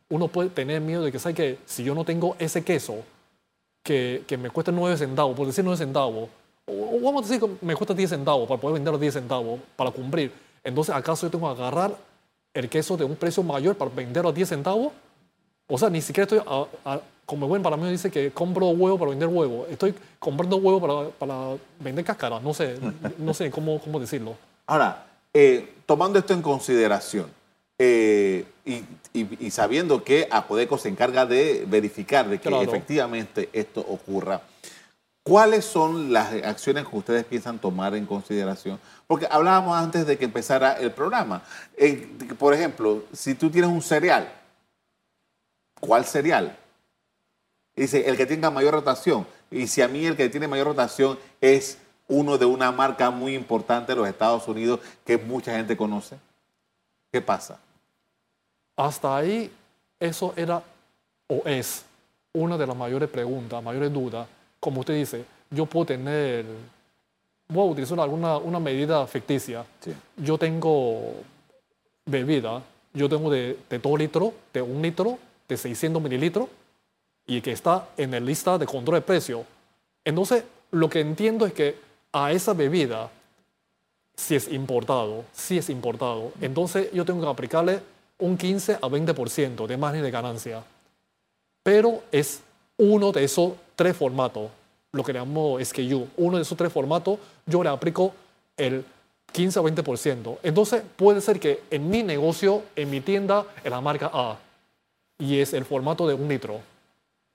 Uno 0.09 0.27
puede 0.27 0.49
tener 0.49 0.81
miedo 0.81 1.03
de 1.03 1.11
que, 1.11 1.19
¿sabe 1.19 1.35
que 1.35 1.57
Si 1.65 1.83
yo 1.83 1.95
no 1.95 2.05
tengo 2.05 2.35
ese 2.37 2.63
queso 2.63 2.97
que, 3.81 4.23
que 4.27 4.37
me 4.37 4.49
cuesta 4.49 4.71
9 4.71 4.97
centavos, 4.97 5.35
por 5.35 5.47
decir 5.47 5.63
9 5.63 5.77
centavos, 5.77 6.29
o, 6.65 6.99
vamos 7.01 7.25
a 7.25 7.27
decir 7.27 7.41
que 7.41 7.65
me 7.65 7.75
cuesta 7.75 7.93
10 7.93 8.09
centavos 8.09 8.47
para 8.47 8.61
poder 8.61 8.75
vender 8.75 8.91
los 8.91 9.01
10 9.01 9.13
centavos, 9.13 9.59
para 9.75 9.91
cumplir, 9.91 10.31
entonces 10.63 10.95
¿acaso 10.95 11.25
yo 11.25 11.31
tengo 11.31 11.53
que 11.53 11.61
agarrar 11.61 11.97
el 12.53 12.69
queso 12.69 12.95
de 12.95 13.03
un 13.03 13.15
precio 13.15 13.43
mayor 13.43 13.75
para 13.75 13.91
venderlo 13.91 14.29
a 14.29 14.33
10 14.33 14.47
centavos? 14.47 14.93
O 15.67 15.77
sea, 15.77 15.89
ni 15.89 16.01
siquiera 16.01 16.23
estoy 16.23 16.41
a, 16.45 17.01
como 17.25 17.47
buen 17.47 17.63
para 17.63 17.77
mí 17.77 17.89
dice 17.89 18.11
que 18.11 18.31
compro 18.31 18.67
huevo 18.69 18.97
para 18.97 19.11
vender 19.11 19.27
huevo. 19.27 19.65
Estoy 19.69 19.93
comprando 20.19 20.57
huevo 20.57 20.81
para, 20.81 21.09
para 21.09 21.57
vender 21.79 22.03
cáscara. 22.03 22.39
No 22.39 22.53
sé, 22.53 22.77
no 23.17 23.33
sé 23.33 23.49
cómo, 23.51 23.79
cómo 23.79 23.99
decirlo. 23.99 24.35
Ahora, 24.67 25.05
eh, 25.33 25.75
tomando 25.85 26.19
esto 26.19 26.33
en 26.33 26.41
consideración 26.41 27.27
eh, 27.79 28.45
y, 28.65 28.83
y, 29.13 29.51
sabiendo 29.51 30.03
que 30.03 30.27
Apodeco 30.31 30.77
se 30.77 30.89
encarga 30.89 31.25
de 31.25 31.65
verificar 31.67 32.29
de 32.29 32.39
que 32.39 32.49
efectivamente 32.61 33.49
esto 33.51 33.81
ocurra, 33.81 34.41
¿Cuáles 35.23 35.63
son 35.63 36.11
las 36.11 36.33
acciones 36.43 36.85
que 36.85 36.97
ustedes 36.97 37.23
piensan 37.23 37.57
tomar 37.57 37.95
en 37.95 38.05
consideración? 38.05 38.77
Porque 39.07 39.25
hablábamos 39.31 39.77
antes 39.77 40.05
de 40.05 40.17
que 40.17 40.25
empezara 40.25 40.73
el 40.73 40.91
programa. 40.91 41.43
Eh, 41.77 42.09
por 42.37 42.53
ejemplo, 42.53 43.05
si 43.13 43.33
tú 43.33 43.49
tienes 43.49 43.71
un 43.71 43.81
cereal, 43.81 44.29
¿cuál 45.79 46.03
cereal? 46.03 46.57
Dice, 47.75 48.07
el 48.07 48.17
que 48.17 48.25
tenga 48.25 48.51
mayor 48.51 48.73
rotación. 48.73 49.25
Y 49.49 49.67
si 49.67 49.81
a 49.81 49.87
mí 49.87 50.05
el 50.05 50.15
que 50.15 50.29
tiene 50.29 50.47
mayor 50.47 50.67
rotación 50.67 51.17
es 51.41 51.79
uno 52.07 52.37
de 52.37 52.45
una 52.45 52.71
marca 52.71 53.09
muy 53.09 53.33
importante 53.33 53.93
de 53.93 53.95
los 53.95 54.07
Estados 54.07 54.47
Unidos 54.47 54.79
que 55.05 55.17
mucha 55.17 55.55
gente 55.55 55.75
conoce, 55.75 56.17
¿qué 57.11 57.21
pasa? 57.21 57.59
Hasta 58.75 59.15
ahí, 59.15 59.51
eso 59.99 60.33
era 60.35 60.61
o 61.27 61.41
es 61.45 61.85
una 62.33 62.57
de 62.57 62.67
las 62.67 62.75
mayores 62.75 63.09
preguntas, 63.09 63.63
mayores 63.63 63.91
dudas 63.91 64.27
como 64.63 64.79
usted 64.79 64.95
dice, 64.95 65.25
yo 65.51 65.65
puedo 65.65 65.87
tener, 65.87 66.45
voy 67.49 67.67
a 67.67 67.71
utilizar 67.71 67.99
alguna 67.99 68.37
una 68.37 68.61
medida 68.61 69.05
ficticia. 69.07 69.65
Yo 70.15 70.37
tengo 70.37 71.15
bebida, 72.05 72.63
yo 72.93 73.09
tengo 73.09 73.29
de, 73.29 73.59
de 73.69 73.79
2 73.79 73.99
litros, 73.99 74.31
de 74.53 74.61
un 74.61 74.81
litro, 74.81 75.19
de 75.49 75.57
600 75.57 76.01
mililitros, 76.01 76.47
y 77.25 77.41
que 77.41 77.51
está 77.51 77.89
en 77.97 78.11
la 78.11 78.19
lista 78.19 78.57
de 78.57 78.65
control 78.65 78.95
de 78.95 79.01
precio. 79.01 79.45
Entonces, 80.03 80.43
lo 80.71 80.89
que 80.89 80.99
entiendo 80.99 81.45
es 81.45 81.53
que 81.53 81.77
a 82.11 82.31
esa 82.31 82.53
bebida, 82.53 83.09
si 84.15 84.35
es 84.35 84.47
importado, 84.51 85.23
si 85.31 85.57
es 85.57 85.69
importado, 85.69 86.31
entonces 86.41 86.91
yo 86.93 87.05
tengo 87.05 87.21
que 87.21 87.29
aplicarle 87.29 87.79
un 88.19 88.37
15 88.37 88.75
a 88.75 88.81
20% 88.81 89.67
de 89.67 89.77
margen 89.77 90.03
de 90.03 90.11
ganancia. 90.11 90.63
Pero 91.63 92.03
es 92.11 92.41
uno 92.77 93.11
de 93.11 93.23
esos 93.23 93.53
tres 93.75 93.95
formatos, 93.95 94.49
lo 94.91 95.03
que 95.03 95.13
llamamos 95.13 95.63
SKU, 95.63 96.07
uno 96.17 96.37
de 96.37 96.43
esos 96.43 96.57
tres 96.57 96.71
formatos, 96.71 97.19
yo 97.45 97.63
le 97.63 97.69
aplico 97.69 98.13
el 98.57 98.85
15 99.31 99.59
o 99.59 99.63
20%. 99.63 100.37
Entonces 100.43 100.83
puede 100.95 101.21
ser 101.21 101.39
que 101.39 101.63
en 101.71 101.89
mi 101.89 102.03
negocio, 102.03 102.63
en 102.75 102.89
mi 102.89 103.01
tienda, 103.01 103.45
es 103.63 103.71
la 103.71 103.81
marca 103.81 104.11
A 104.13 104.37
y 105.17 105.39
es 105.39 105.53
el 105.53 105.65
formato 105.65 106.07
de 106.07 106.13
un 106.13 106.27
litro. 106.27 106.72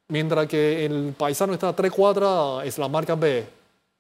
Mientras 0.08 0.46
que 0.46 0.86
el 0.86 1.14
paisano 1.16 1.52
está 1.52 1.68
a 1.68 1.76
tres 1.76 1.92
cuadras, 1.92 2.64
es 2.64 2.78
la 2.78 2.88
marca 2.88 3.14
B. 3.14 3.46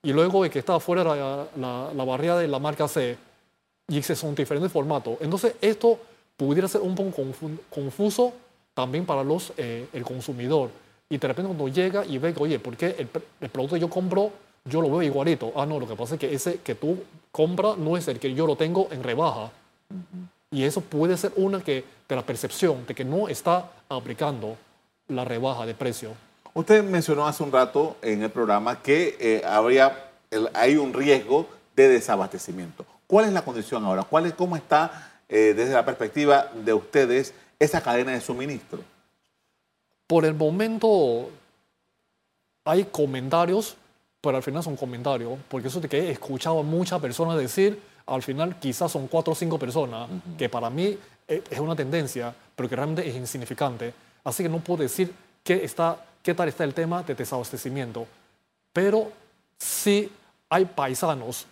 Y 0.02 0.12
luego 0.12 0.44
el 0.44 0.50
que 0.50 0.58
está 0.58 0.76
afuera, 0.76 1.04
la, 1.04 1.46
la, 1.56 1.90
la 1.94 2.04
barriada 2.04 2.42
es 2.42 2.50
la 2.50 2.58
marca 2.58 2.88
C. 2.88 3.16
Y 3.88 3.98
ese 3.98 4.16
son 4.16 4.34
diferentes 4.34 4.72
formatos. 4.72 5.18
Entonces 5.20 5.54
esto 5.60 5.98
pudiera 6.38 6.68
ser 6.68 6.80
un 6.80 6.94
poco 6.94 7.24
confuso 7.68 8.32
también 8.72 9.04
para 9.04 9.24
los, 9.24 9.52
eh, 9.56 9.88
el 9.92 10.04
consumidor. 10.04 10.70
Y 11.10 11.18
de 11.18 11.26
repente 11.26 11.48
cuando 11.48 11.68
llega 11.68 12.06
y 12.06 12.16
ve 12.18 12.32
que, 12.32 12.42
oye, 12.42 12.58
¿por 12.60 12.76
qué 12.76 12.94
el, 12.96 13.48
producto 13.50 13.74
que 13.74 13.80
yo 13.80 13.90
compro, 13.90 14.30
yo 14.64 14.80
lo 14.80 14.88
veo 14.88 15.02
igualito? 15.02 15.52
Ah, 15.56 15.66
no, 15.66 15.80
lo 15.80 15.88
que 15.88 15.96
pasa 15.96 16.14
es 16.14 16.20
que 16.20 16.32
ese 16.32 16.60
que 16.60 16.76
tú 16.76 17.02
compras 17.32 17.76
no 17.76 17.96
es 17.96 18.06
el 18.06 18.20
que 18.20 18.32
yo 18.34 18.46
lo 18.46 18.54
tengo 18.54 18.88
en 18.92 19.02
rebaja. 19.02 19.50
Y 20.52 20.62
eso 20.62 20.80
puede 20.80 21.16
ser 21.16 21.32
una 21.36 21.60
que, 21.60 21.84
de 22.08 22.16
la 22.16 22.22
percepción 22.24 22.86
de 22.86 22.94
que 22.94 23.04
no 23.04 23.28
está 23.28 23.68
aplicando 23.88 24.56
la 25.08 25.24
rebaja 25.24 25.66
de 25.66 25.74
precio. 25.74 26.12
Usted 26.54 26.82
mencionó 26.84 27.26
hace 27.26 27.42
un 27.42 27.52
rato 27.52 27.96
en 28.02 28.22
el 28.22 28.30
programa 28.30 28.82
que 28.82 29.16
eh, 29.20 29.42
habría, 29.46 30.10
hay 30.54 30.76
un 30.76 30.92
riesgo 30.92 31.48
de 31.76 31.88
desabastecimiento. 31.88 32.84
¿Cuál 33.06 33.26
es 33.26 33.32
la 33.32 33.42
condición 33.42 33.84
ahora? 33.84 34.02
¿Cuál 34.02 34.26
es, 34.26 34.34
¿Cómo 34.34 34.56
está 34.56 35.12
eh, 35.28 35.54
desde 35.56 35.72
la 35.72 35.84
perspectiva 35.84 36.50
de 36.54 36.72
ustedes 36.72 37.32
esa 37.58 37.80
cadena 37.80 38.12
de 38.12 38.20
suministro? 38.20 38.80
Por 40.06 40.24
el 40.24 40.34
momento 40.34 41.30
hay 42.64 42.84
comentarios, 42.84 43.76
pero 44.20 44.36
al 44.36 44.42
final 44.42 44.62
son 44.62 44.76
comentarios, 44.76 45.38
porque 45.48 45.68
eso 45.68 45.80
de 45.80 45.88
que 45.88 46.08
he 46.08 46.10
escuchado 46.10 46.60
a 46.60 46.62
muchas 46.62 47.00
personas 47.00 47.38
decir, 47.38 47.80
al 48.06 48.22
final 48.22 48.58
quizás 48.58 48.90
son 48.90 49.06
cuatro 49.06 49.32
o 49.32 49.36
cinco 49.36 49.58
personas, 49.58 50.08
que 50.36 50.48
para 50.48 50.68
mí 50.70 50.98
eh, 51.28 51.42
es 51.50 51.58
una 51.58 51.76
tendencia, 51.76 52.34
pero 52.56 52.68
que 52.68 52.76
realmente 52.76 53.08
es 53.08 53.14
insignificante. 53.14 53.94
Así 54.28 54.42
que 54.42 54.48
no 54.48 54.60
puedo 54.60 54.82
decir 54.82 55.12
qué, 55.42 55.64
está, 55.64 56.04
qué 56.22 56.34
tal 56.34 56.48
está 56.48 56.64
el 56.64 56.74
tema 56.74 57.02
de 57.02 57.14
desabastecimiento. 57.14 58.06
Pero 58.72 59.10
sí 59.56 60.10
hay 60.50 60.66
paisanos 60.66 61.46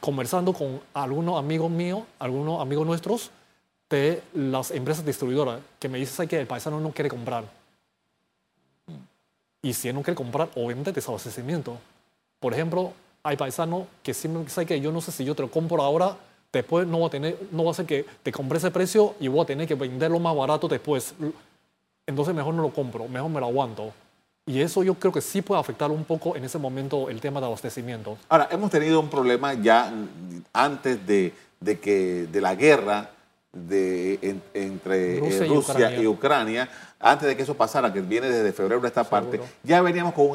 conversando 0.00 0.52
con 0.52 0.80
algunos 0.94 1.38
amigos 1.38 1.70
míos, 1.70 2.02
algunos 2.18 2.60
amigos 2.60 2.86
nuestros, 2.86 3.30
de 3.88 4.22
las 4.34 4.70
empresas 4.70 5.04
distribuidoras, 5.04 5.60
que 5.78 5.88
me 5.88 5.98
dicen 5.98 6.28
que 6.28 6.38
el 6.38 6.46
paisano 6.46 6.78
no 6.80 6.92
quiere 6.92 7.08
comprar 7.08 7.44
y 9.62 9.72
si 9.74 9.88
él 9.88 9.94
no 9.94 10.02
quiere 10.02 10.14
comprar, 10.14 10.50
obviamente 10.54 10.92
desabastecimiento. 10.92 11.78
Por 12.38 12.52
ejemplo, 12.54 12.92
hay 13.22 13.36
paisanos 13.36 13.86
que 14.02 14.14
siempre 14.14 14.48
saben 14.48 14.68
que 14.68 14.80
yo 14.80 14.90
no 14.92 15.00
sé 15.00 15.12
si 15.12 15.24
yo 15.24 15.34
te 15.34 15.42
lo 15.42 15.50
compro 15.50 15.82
ahora, 15.82 16.16
después 16.52 16.86
no 16.86 17.00
va 17.00 17.06
a 17.08 17.10
tener, 17.10 17.38
no 17.50 17.64
va 17.64 17.70
a 17.70 17.74
ser 17.74 17.86
que 17.86 18.04
te 18.22 18.32
compre 18.32 18.58
ese 18.58 18.70
precio 18.70 19.14
y 19.20 19.28
voy 19.28 19.40
a 19.40 19.46
tener 19.46 19.68
que 19.68 19.74
venderlo 19.74 20.18
más 20.18 20.34
barato 20.34 20.68
después. 20.68 21.14
Entonces 22.06 22.34
mejor 22.34 22.54
no 22.54 22.62
lo 22.62 22.70
compro, 22.70 23.08
mejor 23.08 23.30
me 23.30 23.40
lo 23.40 23.46
aguanto. 23.46 23.92
Y 24.46 24.60
eso 24.60 24.82
yo 24.82 24.94
creo 24.94 25.12
que 25.12 25.20
sí 25.20 25.42
puede 25.42 25.60
afectar 25.60 25.90
un 25.90 26.04
poco 26.04 26.34
en 26.34 26.44
ese 26.44 26.58
momento 26.58 27.08
el 27.08 27.20
tema 27.20 27.40
de 27.40 27.46
abastecimiento. 27.46 28.18
Ahora, 28.28 28.48
hemos 28.50 28.70
tenido 28.70 28.98
un 28.98 29.08
problema 29.08 29.54
ya 29.54 29.92
antes 30.52 31.06
de, 31.06 31.32
de 31.60 31.78
que, 31.78 32.26
de 32.26 32.40
la 32.40 32.54
guerra 32.54 33.10
de, 33.52 34.40
entre 34.54 35.18
eh, 35.18 35.48
Rusia, 35.48 35.90
y, 36.00 36.06
Ucrania. 36.06 36.68
antes 37.00 37.26
de 37.26 37.36
que 37.36 37.42
eso 37.42 37.56
pasara, 37.56 37.92
que 37.92 38.00
viene 38.00 38.28
desde 38.28 38.52
febrero 38.52 38.80
de 38.80 38.88
esta 38.88 39.02
parte, 39.02 39.40
ya 39.64 39.82
veníamos 39.82 40.14
con 40.14 40.30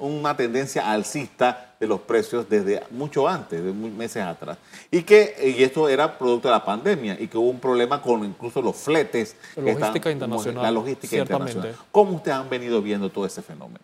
una, 0.00 0.36
tendencia 0.36 0.90
alcista 0.90 1.74
de 1.78 1.86
los 1.86 2.00
precios 2.00 2.48
desde 2.48 2.82
mucho 2.90 3.28
antes, 3.28 3.62
de 3.62 3.72
meses 3.72 4.24
atrás. 4.24 4.58
Y 4.90 5.02
que 5.02 5.54
y 5.56 5.62
esto 5.62 5.88
era 5.88 6.18
producto 6.18 6.48
de 6.48 6.54
la 6.54 6.64
pandemia 6.64 7.16
y 7.20 7.28
que 7.28 7.38
hubo 7.38 7.50
un 7.50 7.60
problema 7.60 8.02
con 8.02 8.24
incluso 8.24 8.60
los 8.60 8.76
fletes. 8.76 9.36
La 9.56 9.72
logística 9.72 10.10
internacional. 10.10 10.62
La 10.62 10.70
logística 10.72 11.16
internacional. 11.16 11.76
¿Cómo 11.92 12.16
ustedes 12.16 12.36
han 12.36 12.50
venido 12.50 12.82
viendo 12.82 13.08
todo 13.08 13.24
ese 13.24 13.42
fenómeno? 13.42 13.80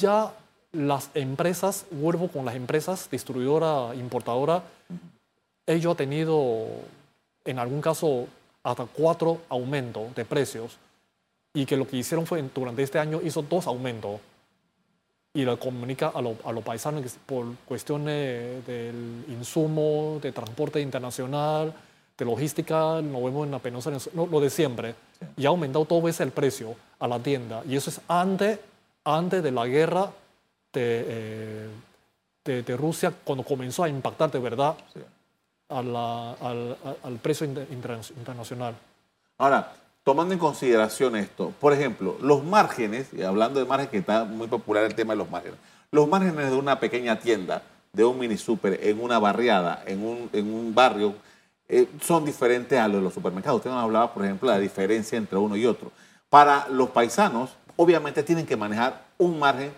Ya 0.00 0.32
las 0.72 1.10
empresas, 1.14 1.86
vuelvo 1.90 2.28
con 2.28 2.44
las 2.44 2.56
empresas 2.56 3.08
distribuidora, 3.10 3.94
importadora, 3.94 4.62
ellos 5.66 5.90
han 5.92 5.96
tenido, 5.96 6.66
en 7.44 7.58
algún 7.58 7.80
caso, 7.80 8.26
hasta 8.62 8.86
cuatro 8.86 9.40
aumentos 9.48 10.14
de 10.14 10.24
precios 10.24 10.78
y 11.54 11.66
que 11.66 11.76
lo 11.76 11.86
que 11.86 11.96
hicieron 11.96 12.26
fue, 12.26 12.42
durante 12.54 12.82
este 12.82 12.98
año, 12.98 13.20
hizo 13.22 13.42
dos 13.42 13.66
aumentos 13.66 14.20
y 15.34 15.44
lo 15.44 15.58
comunica 15.58 16.08
a, 16.08 16.20
los 16.20 16.64
paisanos 16.64 17.16
por 17.24 17.46
cuestiones 17.64 18.66
del 18.66 19.24
insumo, 19.28 20.18
de 20.20 20.30
transporte 20.30 20.80
internacional, 20.80 21.72
de 22.18 22.24
logística, 22.24 23.00
nos 23.00 23.24
vemos 23.24 23.46
en 23.46 23.52
la 23.52 23.58
penosa, 23.58 23.90
lo 24.14 24.40
de 24.40 24.50
siempre. 24.50 24.94
Y 25.36 25.46
ha 25.46 25.48
aumentado 25.48 25.86
todo 25.86 26.06
ese 26.08 26.22
el 26.22 26.32
precio 26.32 26.74
a 26.98 27.08
la 27.08 27.18
tienda. 27.18 27.62
Y 27.66 27.76
eso 27.76 27.88
es 27.88 28.00
antes, 28.08 28.58
antes 29.04 29.42
de 29.42 29.50
la 29.50 29.66
guerra 29.66 30.12
de, 30.72 31.04
eh, 31.08 31.68
de, 32.44 32.76
Rusia, 32.76 33.12
cuando 33.24 33.42
comenzó 33.44 33.84
a 33.84 33.88
impactar 33.88 34.30
de 34.30 34.38
verdad 34.38 34.76
al, 35.72 36.76
al, 37.02 37.16
precio 37.22 37.46
internacional. 37.46 38.74
Ahora, 39.38 39.72
tomando 40.04 40.34
en 40.34 40.40
consideración 40.40 41.16
esto, 41.16 41.52
por 41.60 41.72
ejemplo, 41.72 42.16
los 42.20 42.44
márgenes, 42.44 43.08
y 43.12 43.22
hablando 43.22 43.60
de 43.60 43.66
márgenes, 43.66 43.90
que 43.90 43.98
está 43.98 44.24
muy 44.24 44.48
popular 44.48 44.84
el 44.84 44.94
tema 44.94 45.14
de 45.14 45.18
los 45.18 45.30
márgenes, 45.30 45.58
los 45.90 46.08
márgenes 46.08 46.50
de 46.50 46.56
una 46.56 46.78
pequeña 46.78 47.18
tienda, 47.18 47.62
de 47.92 48.04
un 48.04 48.18
mini 48.18 48.36
super, 48.36 48.78
en 48.82 49.02
una 49.02 49.18
barriada, 49.18 49.82
en 49.86 50.04
un, 50.04 50.30
en 50.32 50.52
un 50.52 50.74
barrio, 50.74 51.14
eh, 51.68 51.88
son 52.02 52.24
diferentes 52.24 52.78
a 52.78 52.88
los 52.88 52.98
de 52.98 53.02
los 53.02 53.14
supermercados. 53.14 53.58
Usted 53.58 53.70
nos 53.70 53.82
hablaba, 53.82 54.12
por 54.12 54.24
ejemplo, 54.24 54.48
de 54.48 54.56
la 54.56 54.60
diferencia 54.60 55.16
entre 55.18 55.38
uno 55.38 55.56
y 55.56 55.66
otro. 55.66 55.90
Para 56.28 56.68
los 56.68 56.90
paisanos, 56.90 57.50
obviamente 57.76 58.22
tienen 58.22 58.46
que 58.46 58.56
manejar 58.56 59.04
un 59.18 59.38
margen 59.38 59.72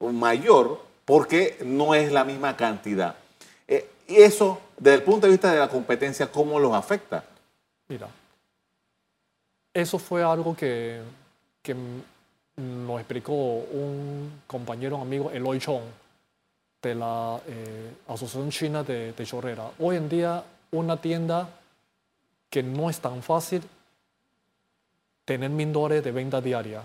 mayor 0.00 0.80
porque 1.04 1.58
no 1.64 1.94
es 1.94 2.12
la 2.12 2.24
misma 2.24 2.56
cantidad. 2.56 3.14
Eh, 3.68 3.88
eso 4.06 4.60
desde 4.78 4.96
el 4.96 5.02
punto 5.02 5.26
de 5.26 5.32
vista 5.32 5.52
de 5.52 5.58
la 5.58 5.68
competencia, 5.68 6.30
¿cómo 6.30 6.58
los 6.58 6.74
afecta? 6.74 7.24
Mira, 7.88 8.08
eso 9.72 9.98
fue 9.98 10.22
algo 10.22 10.56
que, 10.56 11.00
nos 12.56 13.00
explicó 13.00 13.32
un 13.32 14.42
compañero, 14.46 14.96
un 14.96 15.02
amigo, 15.02 15.30
Eloy 15.30 15.58
Chong, 15.58 15.82
de 16.82 16.94
la 16.94 17.40
eh, 17.46 17.92
Asociación 18.08 18.50
China 18.50 18.82
de, 18.84 19.12
de 19.12 19.26
Chorrera. 19.26 19.70
Hoy 19.78 19.96
en 19.96 20.08
día, 20.08 20.44
una 20.70 20.96
tienda 21.00 21.48
que 22.50 22.62
no 22.62 22.90
es 22.90 23.00
tan 23.00 23.22
fácil 23.22 23.62
tener 25.24 25.50
mil 25.50 25.72
dólares 25.72 26.04
de 26.04 26.12
venta 26.12 26.40
diaria. 26.40 26.82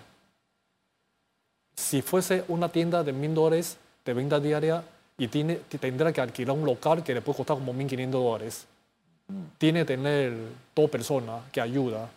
Si 1.75 2.01
fuese 2.01 2.43
una 2.47 2.69
tienda 2.69 3.03
de 3.03 3.13
mil 3.13 3.35
dólares 3.35 3.77
de 4.05 4.13
venta 4.13 4.39
diaria, 4.39 4.83
y 5.19 5.27
tiene, 5.27 5.55
tendrá 5.55 6.11
que 6.13 6.21
alquilar 6.21 6.55
un 6.55 6.65
local 6.65 7.03
que 7.03 7.13
le 7.13 7.21
puede 7.21 7.37
costar 7.37 7.57
como 7.57 7.73
1.500 7.73 8.09
dólares. 8.09 8.65
Tiene 9.57 9.81
que 9.81 9.85
tener 9.85 10.33
dos 10.73 10.89
personas 10.89 11.43
que 11.51 11.61
ayuda. 11.61 12.09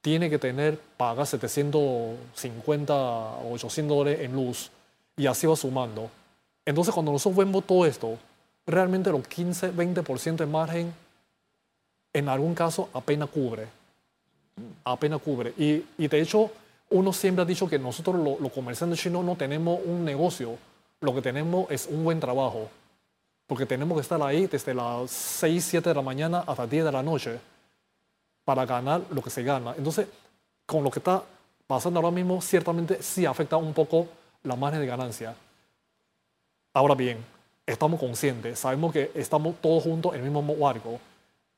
tiene 0.00 0.30
que 0.30 0.38
tener, 0.38 0.78
pagar 0.96 1.26
750 1.26 2.94
o 2.94 3.52
800 3.52 3.98
dólares 3.98 4.20
en 4.20 4.32
luz 4.32 4.70
y 5.16 5.26
así 5.26 5.46
va 5.46 5.56
sumando. 5.56 6.08
Entonces, 6.64 6.94
cuando 6.94 7.12
nosotros 7.12 7.36
vemos 7.44 7.66
todo 7.66 7.84
esto, 7.84 8.16
realmente 8.66 9.10
los 9.10 9.26
15, 9.26 9.74
20% 9.74 10.36
de 10.36 10.46
margen 10.46 10.94
en 12.12 12.28
algún 12.28 12.54
caso 12.54 12.88
apenas 12.94 13.28
cubre. 13.28 13.66
Apenas 14.84 15.20
cubre. 15.20 15.52
Y, 15.58 15.84
y 15.98 16.08
de 16.08 16.20
hecho, 16.20 16.50
uno 16.90 17.12
siempre 17.12 17.42
ha 17.42 17.46
dicho 17.46 17.68
que 17.68 17.78
nosotros 17.78 18.16
los 18.40 18.52
comerciantes 18.52 19.00
chinos 19.00 19.24
no 19.24 19.36
tenemos 19.36 19.80
un 19.84 20.04
negocio, 20.04 20.56
lo 21.00 21.14
que 21.14 21.22
tenemos 21.22 21.70
es 21.70 21.86
un 21.86 22.04
buen 22.04 22.20
trabajo. 22.20 22.68
Porque 23.46 23.66
tenemos 23.66 23.96
que 23.96 24.02
estar 24.02 24.22
ahí 24.22 24.46
desde 24.46 24.74
las 24.74 25.10
6, 25.10 25.64
7 25.64 25.88
de 25.88 25.94
la 25.94 26.02
mañana 26.02 26.44
hasta 26.46 26.66
10 26.66 26.84
de 26.84 26.92
la 26.92 27.02
noche 27.02 27.40
para 28.44 28.64
ganar 28.64 29.02
lo 29.10 29.22
que 29.22 29.30
se 29.30 29.42
gana. 29.42 29.74
Entonces, 29.76 30.06
con 30.66 30.84
lo 30.84 30.90
que 30.90 31.00
está 31.00 31.22
pasando 31.66 31.98
ahora 31.98 32.12
mismo, 32.12 32.40
ciertamente 32.40 33.02
sí 33.02 33.26
afecta 33.26 33.56
un 33.56 33.72
poco 33.74 34.06
la 34.44 34.56
margen 34.56 34.80
de 34.80 34.86
ganancia. 34.86 35.34
Ahora 36.72 36.94
bien, 36.94 37.24
estamos 37.66 37.98
conscientes, 37.98 38.58
sabemos 38.58 38.92
que 38.92 39.10
estamos 39.14 39.56
todos 39.60 39.82
juntos 39.82 40.14
en 40.14 40.24
el 40.24 40.30
mismo 40.30 40.54
barco 40.56 41.00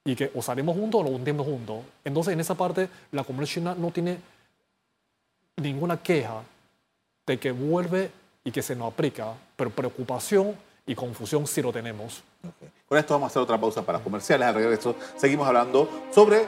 y 0.04 0.16
que 0.16 0.30
o 0.34 0.42
salimos 0.42 0.76
juntos 0.76 1.00
o 1.00 1.04
lo 1.04 1.10
hundimos 1.10 1.46
juntos. 1.46 1.80
Entonces, 2.04 2.32
en 2.32 2.40
esa 2.40 2.54
parte, 2.54 2.88
la 3.10 3.24
comunidad 3.24 3.52
china 3.52 3.74
no 3.74 3.90
tiene 3.90 4.18
ninguna 5.56 6.02
queja 6.02 6.42
de 7.26 7.38
que 7.38 7.52
vuelve 7.52 8.10
y 8.44 8.50
que 8.50 8.62
se 8.62 8.74
nos 8.74 8.92
aplica, 8.92 9.34
pero 9.56 9.70
preocupación 9.70 10.56
y 10.86 10.94
confusión 10.94 11.46
sí 11.46 11.62
lo 11.62 11.72
tenemos. 11.72 12.22
Con 12.88 12.98
esto 12.98 13.14
vamos 13.14 13.26
a 13.26 13.30
hacer 13.30 13.42
otra 13.42 13.60
pausa 13.60 13.82
para 13.82 14.00
comerciales. 14.00 14.48
Al 14.48 14.54
regreso 14.54 14.96
seguimos 15.16 15.46
hablando 15.46 15.88
sobre 16.12 16.46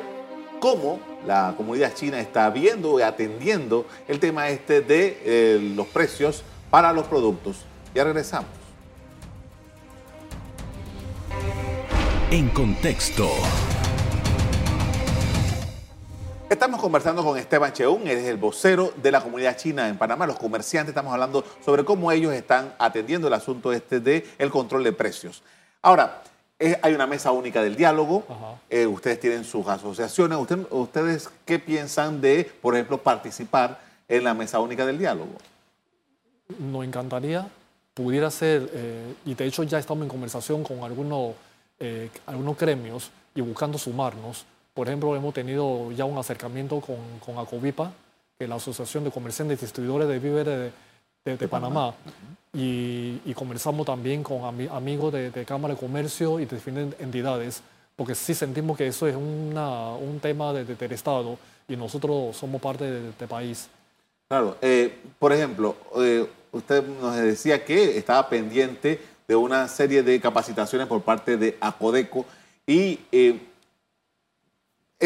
cómo 0.61 0.99
la 1.27 1.55
comunidad 1.57 1.95
china 1.95 2.21
está 2.21 2.51
viendo 2.51 2.99
y 2.99 3.03
atendiendo 3.03 3.87
el 4.09 4.19
tema 4.19 4.49
este 4.49 4.81
de 4.81 5.21
eh, 5.25 5.73
los 5.75 5.87
precios 5.87 6.43
para 6.71 6.93
los 6.93 7.07
productos. 7.07 7.59
Ya 7.95 8.05
regresamos. 8.05 8.51
En 12.31 12.49
contexto. 12.49 13.29
Estamos 16.55 16.81
conversando 16.81 17.25
con 17.25 17.37
Esteban 17.37 17.73
Cheung, 17.73 18.03
él 18.07 18.19
es 18.19 18.27
el 18.27 18.37
vocero 18.37 18.95
de 19.03 19.11
la 19.11 19.21
comunidad 19.21 19.57
china 19.57 19.89
en 19.89 19.99
Panamá, 19.99 20.25
los 20.25 20.39
comerciantes, 20.39 20.91
estamos 20.91 21.13
hablando 21.13 21.45
sobre 21.65 21.85
cómo 21.85 22.13
ellos 22.13 22.33
están 22.33 22.73
atendiendo 22.79 23.27
el 23.27 23.35
asunto 23.35 23.73
este 23.73 23.99
de 23.99 24.25
el 24.39 24.53
control 24.53 24.85
de 24.85 24.93
precios. 24.93 25.43
Ahora, 25.83 26.23
eh, 26.61 26.79
hay 26.81 26.95
una 26.95 27.09
mesa 27.09 27.33
única 27.33 27.61
del 27.61 27.75
diálogo, 27.75 28.23
eh, 28.71 28.87
ustedes 28.87 29.19
tienen 29.19 29.43
sus 29.43 29.67
asociaciones, 29.67 30.39
¿ustedes 30.71 31.29
qué 31.45 31.59
piensan 31.59 32.21
de, 32.21 32.49
por 32.63 32.75
ejemplo, 32.75 32.99
participar 32.99 33.81
en 34.07 34.23
la 34.23 34.33
mesa 34.33 34.61
única 34.61 34.87
del 34.87 34.97
diálogo? 34.97 35.33
Nos 36.61 36.85
encantaría, 36.85 37.49
pudiera 37.95 38.31
ser, 38.31 38.71
eh, 38.73 39.15
y 39.25 39.35
de 39.35 39.45
hecho 39.45 39.65
ya 39.65 39.81
estamos 39.81 40.05
en 40.05 40.09
conversación 40.09 40.63
con 40.63 40.85
algunos, 40.85 41.35
algunos 42.27 42.57
gremios 42.57 43.11
y 43.35 43.41
buscando 43.41 43.77
sumarnos 43.77 44.47
por 44.75 44.89
ejemplo, 44.89 45.15
hemos 45.17 45.33
tenido 45.33 45.93
ya 45.93 46.05
un 46.05 46.19
acercamiento 46.19 46.81
con, 46.81 46.97
con 47.25 47.39
ACOVIPA, 47.39 47.93
que 48.37 48.45
es 48.45 48.51
la 48.51 48.57
Asociación 48.57 49.05
de 49.05 49.11
Comerciantes 49.11 49.59
y 49.59 49.65
Distribuidores 49.65 50.09
de 50.09 50.19
Víveres 50.19 50.73
de, 51.25 51.49
Panamá, 51.49 51.95
y, 52.53 53.33
conversamos 53.35 53.87
también 53.87 54.23
con 54.23 54.45
amigos 54.71 55.13
de, 55.13 55.45
Cámara 55.47 55.75
de 55.75 55.81
Comercio 55.81 56.39
y 56.39 56.45
de 56.45 56.57
diferentes 56.57 57.01
entidades, 57.01 57.63
porque 57.97 58.15
sí 58.15 58.35
sentimos 58.35 58.77
que 58.77 58.89
eso 58.89 59.07
es 59.07 59.17
un 59.17 60.19
tema 60.21 60.53
del 60.53 60.93
Estado 60.93 61.39
y 61.69 61.77
nosotros 61.77 62.37
somos 62.37 62.61
parte 62.61 62.91
de 62.91 63.11
este 63.11 63.27
país. 63.27 63.69
Claro, 64.29 64.57
eh, 64.61 64.99
por 65.19 65.33
ejemplo, 65.33 65.77
eh, 65.97 66.27
usted 66.53 66.85
nos 67.01 67.17
decía 67.17 67.65
que 67.65 67.97
estaba 67.97 68.29
pendiente 68.29 69.01
de 69.27 69.37
una 69.37 69.69
serie 69.69 70.03
de 70.03 70.21
capacitaciones 70.21 70.87
por 70.87 71.03
parte 71.03 71.37
de 71.37 71.57
ACODECO 71.61 72.25
y 72.67 73.01
eh, 73.13 73.41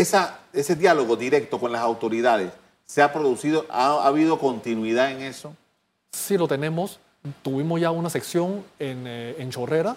ese 0.00 0.76
diálogo 0.76 1.16
directo 1.16 1.58
con 1.58 1.72
las 1.72 1.82
autoridades, 1.82 2.52
¿se 2.86 3.02
ha 3.02 3.12
producido, 3.12 3.66
ha, 3.68 4.06
habido 4.06 4.38
continuidad 4.38 5.10
en 5.10 5.22
eso? 5.22 5.54
Sí, 6.12 6.36
lo 6.36 6.48
tenemos. 6.48 6.98
Tuvimos 7.42 7.80
ya 7.80 7.90
una 7.90 8.10
sección 8.10 8.64
en, 8.78 9.04
eh, 9.06 9.46
Chorrera, 9.50 9.96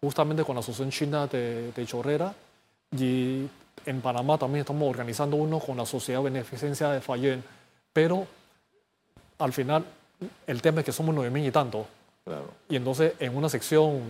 justamente 0.00 0.44
con 0.44 0.54
la 0.54 0.60
Asociación 0.60 0.90
China 0.90 1.26
de, 1.26 1.84
Chorrera, 1.86 2.34
y 2.96 3.46
en 3.86 4.00
Panamá 4.00 4.38
también 4.38 4.60
estamos 4.60 4.88
organizando 4.88 5.36
uno 5.36 5.58
con 5.58 5.76
la 5.76 5.84
Sociedad 5.84 6.22
Beneficencia 6.22 6.90
de 6.90 7.00
Fayén, 7.00 7.42
pero 7.92 8.26
al 9.38 9.52
final 9.52 9.84
el 10.46 10.62
tema 10.62 10.80
es 10.80 10.86
que 10.86 10.92
somos 10.92 11.14
nueve 11.14 11.30
mil 11.30 11.44
y 11.44 11.50
tanto. 11.50 11.86
Y 12.68 12.76
entonces 12.76 13.14
en 13.18 13.36
una 13.36 13.48
sección 13.48 14.00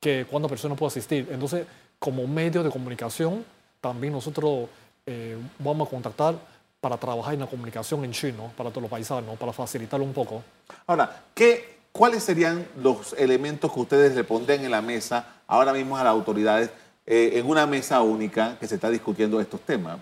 que 0.00 0.26
cuántas 0.30 0.48
personas 0.48 0.78
puede 0.78 0.88
asistir. 0.88 1.28
Entonces, 1.30 1.66
como 1.98 2.26
medio 2.26 2.62
de 2.62 2.70
comunicación, 2.70 3.44
también 3.80 4.12
nosotros 4.12 4.68
eh, 5.06 5.36
vamos 5.58 5.88
a 5.88 5.90
contactar 5.90 6.34
para 6.80 6.96
trabajar 6.96 7.34
en 7.34 7.40
la 7.40 7.46
comunicación 7.46 8.04
en 8.04 8.12
chino 8.12 8.52
para 8.56 8.70
todos 8.70 8.82
los 8.82 8.90
paisanos, 8.90 9.36
para 9.38 9.52
facilitarlo 9.52 10.04
un 10.04 10.12
poco. 10.12 10.42
Ahora, 10.86 11.24
¿qué, 11.34 11.78
¿cuáles 11.92 12.22
serían 12.22 12.66
los 12.82 13.14
elementos 13.14 13.72
que 13.72 13.80
ustedes 13.80 14.14
le 14.14 14.24
pondrían 14.24 14.64
en 14.64 14.70
la 14.70 14.82
mesa 14.82 15.26
ahora 15.46 15.72
mismo 15.72 15.96
a 15.96 16.04
las 16.04 16.12
autoridades 16.12 16.70
eh, 17.06 17.32
en 17.34 17.48
una 17.48 17.66
mesa 17.66 18.02
única 18.02 18.56
que 18.60 18.66
se 18.68 18.76
está 18.76 18.90
discutiendo 18.90 19.40
estos 19.40 19.60
temas? 19.62 19.98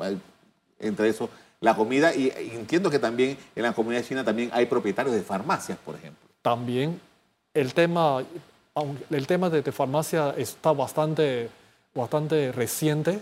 Entre 0.79 1.09
eso, 1.09 1.31
la 1.61 1.75
comida 1.75 2.15
y 2.15 2.33
entiendo 2.53 2.91
que 2.91 2.99
también 2.99 3.39
en 3.55 3.62
la 3.62 3.73
comunidad 3.73 4.05
china 4.05 4.25
también 4.25 4.51
hay 4.53 4.67
propietarios 4.67 5.15
de 5.15 5.23
farmacias, 5.23 5.79
por 5.79 5.95
ejemplo. 5.95 6.29
También 6.43 7.01
el 7.55 7.73
tema, 7.73 8.23
el 9.11 9.27
tema 9.27 9.49
de, 9.49 9.62
de 9.62 9.73
farmacia 9.73 10.35
está 10.37 10.73
bastante, 10.73 11.49
bastante 11.95 12.53
reciente 12.53 13.21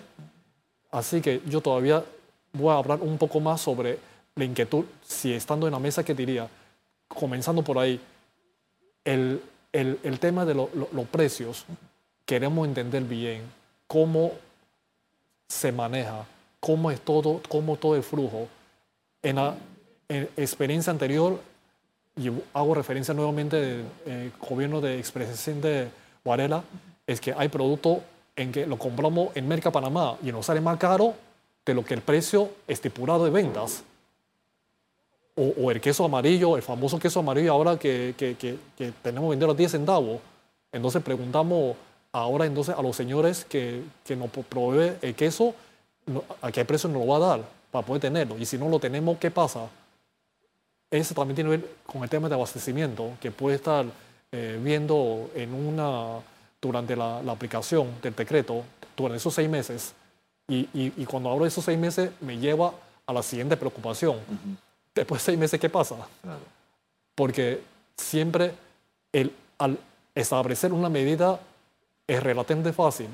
Así 0.94 1.20
que 1.20 1.42
yo 1.48 1.60
todavía 1.60 2.04
voy 2.52 2.70
a 2.70 2.78
hablar 2.78 3.00
un 3.02 3.18
poco 3.18 3.40
más 3.40 3.60
sobre 3.60 3.98
la 4.36 4.44
inquietud, 4.44 4.84
si 5.04 5.32
estando 5.32 5.66
en 5.66 5.72
la 5.72 5.80
mesa, 5.80 6.04
¿qué 6.04 6.14
diría? 6.14 6.48
Comenzando 7.08 7.62
por 7.62 7.78
ahí, 7.78 8.00
el, 9.04 9.42
el, 9.72 10.20
tema 10.20 10.44
de 10.44 10.54
los 10.54 11.08
precios, 11.10 11.66
queremos 12.24 12.68
entender 12.68 13.02
bien 13.02 13.42
cómo 13.88 14.34
se 15.48 15.72
maneja, 15.72 16.26
cómo 16.60 16.92
es 16.92 17.00
todo, 17.00 17.42
cómo 17.48 17.76
todo 17.76 17.96
el 17.96 18.04
flujo. 18.04 18.46
En 19.20 19.34
la 19.34 19.56
experiencia 20.36 20.92
anterior, 20.92 21.40
y 22.16 22.30
hago 22.52 22.72
referencia 22.72 23.12
nuevamente 23.14 23.56
al 23.56 23.84
eh, 24.06 24.30
gobierno 24.48 24.80
de 24.80 25.00
expresidente 25.00 25.90
Varela, 26.24 26.62
es 27.04 27.20
que 27.20 27.34
hay 27.36 27.48
productos 27.48 27.98
en 28.36 28.52
que 28.52 28.66
lo 28.66 28.78
compramos 28.78 29.28
en 29.34 29.46
Merca 29.46 29.70
Panamá 29.70 30.16
y 30.22 30.32
nos 30.32 30.46
sale 30.46 30.60
más 30.60 30.78
caro 30.78 31.14
de 31.64 31.74
lo 31.74 31.84
que 31.84 31.94
el 31.94 32.02
precio 32.02 32.50
estipulado 32.66 33.24
de 33.24 33.30
ventas. 33.30 33.84
O, 35.36 35.70
el 35.72 35.80
queso 35.80 36.04
amarillo, 36.04 36.56
el 36.56 36.62
famoso 36.62 36.98
queso 36.98 37.18
amarillo 37.18 37.52
ahora 37.52 37.76
que, 37.76 38.14
que, 38.16 38.36
que, 38.36 38.92
tenemos 39.02 39.26
que 39.26 39.30
vender 39.30 39.50
a 39.50 39.54
10 39.54 39.72
centavos. 39.72 40.20
Entonces 40.70 41.02
preguntamos 41.02 41.76
ahora 42.12 42.46
entonces 42.46 42.74
a 42.76 42.82
los 42.82 42.94
señores 42.94 43.44
que, 43.44 43.82
que 44.04 44.14
nos 44.14 44.30
provee 44.30 44.92
el 45.02 45.14
queso, 45.16 45.54
a 46.40 46.52
qué 46.52 46.64
precio 46.64 46.88
nos 46.88 47.04
lo 47.04 47.08
va 47.08 47.16
a 47.16 47.28
dar 47.30 47.44
para 47.72 47.84
poder 47.84 48.02
tenerlo. 48.02 48.38
Y 48.38 48.46
si 48.46 48.58
no 48.58 48.68
lo 48.68 48.78
tenemos, 48.78 49.18
¿qué 49.18 49.32
pasa? 49.32 49.68
Eso 50.88 51.14
también 51.14 51.34
tiene 51.34 51.50
que 51.50 51.56
ver 51.56 51.70
con 51.84 52.04
el 52.04 52.08
tema 52.08 52.28
de 52.28 52.36
abastecimiento, 52.36 53.10
que 53.20 53.32
puede 53.32 53.56
estar 53.56 53.84
eh, 54.30 54.60
viendo 54.62 55.30
en 55.34 55.52
una 55.52 56.20
durante 56.64 56.96
la, 56.96 57.18
aplicación 57.18 58.00
del 58.00 58.14
decreto, 58.14 58.64
durante 58.96 59.18
esos 59.18 59.34
seis 59.34 59.48
meses, 59.50 59.94
y, 60.48 60.68
y, 60.72 61.04
cuando 61.04 61.30
hablo 61.30 61.44
de 61.44 61.48
esos 61.48 61.64
seis 61.64 61.78
meses 61.78 62.10
me 62.20 62.38
lleva 62.38 62.72
a 63.06 63.12
la 63.12 63.22
siguiente 63.22 63.56
preocupación. 63.56 64.18
Después 64.94 65.20
de 65.20 65.24
seis 65.26 65.38
meses, 65.38 65.60
¿qué 65.60 65.68
pasa? 65.68 65.96
Porque 67.14 67.62
siempre 67.96 68.52
el, 69.12 69.32
al 69.58 69.78
establecer 70.14 70.72
una 70.72 70.88
medida 70.88 71.38
es 72.06 72.22
relativamente 72.22 72.72
fácil, 72.72 73.08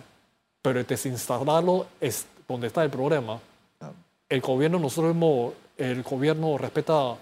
pero 0.62 0.78
el 0.80 0.86
desinstalarlo 0.86 1.86
es 2.00 2.26
donde 2.46 2.68
está 2.68 2.84
el 2.84 2.90
problema. 2.90 3.40
El 4.28 4.40
gobierno, 4.40 4.78
nosotros 4.78 5.12
hemos, 5.12 5.54
el 5.76 6.02
gobierno 6.02 6.56
respeta 6.56 7.16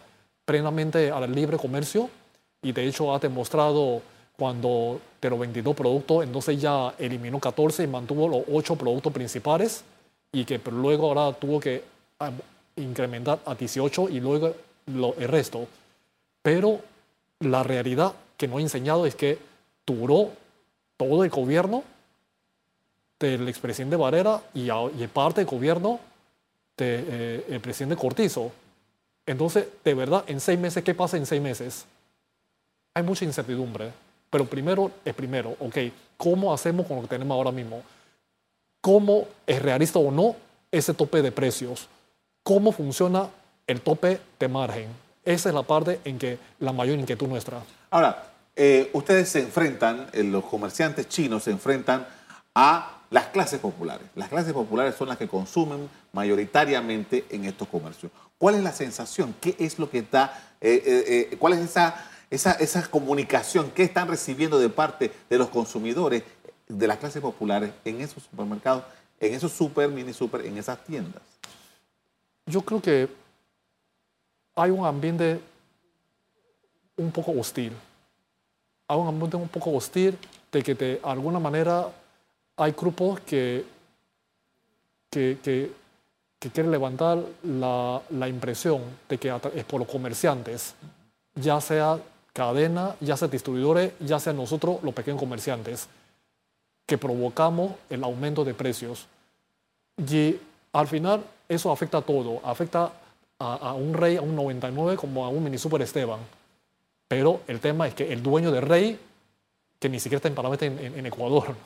plenamente 0.45 1.11
al 1.11 1.31
libre 1.33 1.57
comercio 1.57 2.11
y 2.63 2.73
de 2.73 2.87
hecho 2.87 3.15
ha 3.15 3.19
demostrado 3.19 4.03
cuando 4.39 5.01
de 5.21 5.31
los 5.31 5.39
22 5.41 5.75
productos, 5.75 6.23
entonces 6.23 6.61
ya 6.61 6.95
eliminó 6.97 7.41
14 7.41 7.83
y 7.83 7.87
mantuvo 7.89 8.29
los 8.29 8.43
8 8.53 8.77
productos 8.77 9.13
principales 9.13 9.83
y 10.31 10.45
que 10.45 10.61
luego 10.71 11.09
ahora 11.09 11.37
tuvo 11.37 11.59
que 11.59 11.83
incrementar 12.77 13.41
a 13.45 13.57
18 13.57 14.11
y 14.11 14.21
luego 14.21 14.55
el 14.87 15.29
resto. 15.29 15.67
Pero 16.41 16.81
la 17.41 17.65
realidad 17.65 18.13
que 18.37 18.47
nos 18.47 18.59
ha 18.59 18.63
enseñado 18.63 19.07
es 19.07 19.17
que 19.17 19.39
duró 19.85 20.31
todo 20.97 21.25
el 21.25 21.31
gobierno 21.31 21.83
del 23.19 23.49
expresidente 23.49 23.97
Varela 23.97 24.41
y, 24.55 24.71
y 24.71 25.07
parte 25.13 25.41
del 25.41 25.51
gobierno 25.51 25.99
de, 26.77 27.45
el 27.49 27.61
presidente 27.61 27.97
Cortizo. 27.97 28.53
Entonces, 29.27 29.67
de 29.85 29.95
verdad, 29.95 30.23
en 30.29 30.39
seis 30.39 30.61
meses, 30.61 30.85
¿qué 30.85 30.95
pasa 30.95 31.17
en 31.17 31.27
seis 31.27 31.43
meses? 31.43 31.87
Hay 32.95 33.03
mucha 33.03 33.25
incertidumbre. 33.25 33.91
Pero 34.31 34.45
primero 34.45 34.91
es 35.05 35.15
primero, 35.15 35.57
ok, 35.59 35.77
¿cómo 36.17 36.53
hacemos 36.53 36.87
con 36.87 36.97
lo 36.97 37.03
que 37.03 37.09
tenemos 37.09 37.35
ahora 37.35 37.53
mismo? 37.53 37.83
¿Cómo 38.81 39.27
es 39.47 39.61
realista 39.61 39.99
o 39.99 40.11
no 40.11 40.37
ese 40.71 40.95
tope 40.95 41.23
de 41.23 41.33
precios? 41.33 41.89
¿Cómo 42.43 42.73
funciona 42.73 43.29
el 43.67 43.81
tope 43.81 44.21
de 44.39 44.49
margen? 44.49 44.89
Esa 45.25 45.49
es 45.49 45.55
la 45.55 45.63
parte 45.63 46.01
en 46.05 46.19
que 46.19 46.39
la 46.61 46.73
mayor 46.73 46.99
inquietud 46.99 47.27
nuestra. 47.27 47.61
Ahora, 47.91 48.25
eh, 48.57 48.91
ustedes 48.93 49.29
se 49.29 49.41
enfrentan, 49.41 50.09
eh, 50.13 50.23
los 50.23 50.45
comerciantes 50.45 51.09
chinos 51.09 51.45
se 51.45 51.51
enfrentan 51.51 52.07
a 52.55 53.01
las 53.11 53.27
clases 53.27 53.61
populares. 53.61 54.07
Las 54.15 54.29
clases 54.29 54.53
populares 54.53 54.95
son 54.95 55.09
las 55.09 55.17
que 55.17 55.29
consumen 55.29 55.89
mayoritariamente 56.13 57.25
en 57.31 57.47
estos 57.47 57.69
comercios. 57.69 58.13
¿Cuál 58.37 58.57
es 58.57 58.63
la 58.63 58.73
sensación? 58.73 59.35
¿Qué 59.41 59.57
es 59.59 59.79
lo 59.79 59.91
que 59.91 59.99
está? 59.99 60.55
Eh, 60.61 61.37
¿Cuál 61.39 61.55
es 61.55 61.61
esa 61.61 61.95
esa, 62.31 62.53
esa 62.53 62.89
comunicación 62.91 63.71
que 63.71 63.83
están 63.83 64.09
recibiendo 64.09 64.59
de 64.59 64.69
parte 64.69 65.13
de 65.29 65.39
los 65.39 65.49
consumidores 65.49 66.23
de 66.69 66.87
las 66.87 66.99
clases 66.99 67.23
populares 67.23 67.73
en 67.85 68.01
esos 68.01 68.23
supermercados, 68.25 68.85
en 69.21 69.35
esos 69.35 69.53
super, 69.53 69.89
mini 69.89 70.13
super, 70.13 70.45
en 70.45 70.59
esas 70.59 70.83
tiendas? 70.85 71.23
Yo 72.47 72.63
creo 72.63 72.81
que 72.81 73.09
hay 74.55 74.71
un 74.71 74.85
ambiente 74.85 75.41
un 76.97 77.11
poco 77.13 77.33
hostil. 77.33 77.73
Hay 78.89 78.99
un 78.99 79.07
ambiente 79.07 79.37
un 79.37 79.49
poco 79.49 79.73
hostil 79.73 80.17
de 80.51 80.63
que 80.63 80.75
de 80.75 81.01
alguna 81.03 81.39
manera 81.39 81.89
hay 82.57 82.73
grupos 82.73 83.21
que, 83.21 83.65
que, 85.11 85.39
que, 85.43 85.73
que 86.39 86.51
quieren 86.51 86.73
levantar 86.73 87.23
la, 87.43 88.03
la, 88.11 88.29
impresión 88.29 88.83
de 89.09 89.19
que 89.19 89.33
es 89.55 89.65
por 89.65 89.81
los 89.81 89.89
comerciantes, 89.89 90.75
ya 91.35 91.61
sea 91.61 92.01
cadena, 92.39 92.95
ya 93.01 93.17
sea 93.17 93.27
distribuidores, 93.27 93.95
ya 93.99 94.21
sea 94.21 94.33
nosotros, 94.33 94.79
los 94.85 94.95
pequeños 94.95 95.19
comerciantes, 95.19 95.89
que 96.87 96.97
provocamos 96.97 97.73
el 97.91 98.05
aumento 98.05 98.45
de 98.45 98.55
precios. 98.55 99.07
Y 100.09 100.37
al 100.73 100.87
final 100.87 101.25
eso 101.49 101.73
afecta 101.73 101.99
a 101.99 102.03
todo, 102.03 102.41
afecta 102.45 102.93
a, 103.41 103.73
un 103.73 103.93
rey, 103.93 104.17
a 104.17 104.23
un 104.23 104.37
99, 104.37 104.97
como 104.97 105.25
a 105.25 105.31
un 105.31 105.43
mini 105.43 105.59
super 105.59 105.83
Esteban. 105.83 106.21
Pero 107.09 107.41
el 107.49 107.59
tema 107.59 107.89
es 107.89 107.95
que 107.95 108.13
el 108.13 108.23
dueño 108.23 108.53
del 108.53 108.63
rey, 108.63 108.97
que 109.81 109.89
ni 109.89 109.99
siquiera 109.99 110.19
está 110.19 110.29
en 110.29 110.37
Panamá, 110.37 110.57
en, 110.61 110.79
en, 110.79 111.07
Ecuador, 111.07 111.57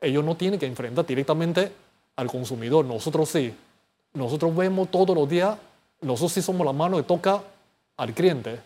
ellos 0.00 0.24
no 0.24 0.36
tienen 0.36 0.60
que 0.60 0.66
enfrentar 0.66 1.04
directamente 1.06 1.72
al 2.14 2.28
consumidor, 2.28 2.84
nosotros 2.84 3.28
sí. 3.28 3.52
Nosotros 4.14 4.54
vemos 4.54 4.92
todos 4.92 5.16
los 5.16 5.28
días, 5.28 5.58
nosotros 6.02 6.32
sí 6.34 6.42
somos 6.42 6.64
la 6.64 6.72
mano 6.72 6.98
que 6.98 7.02
toca 7.02 7.42
al 7.96 8.14
cliente. 8.14 8.60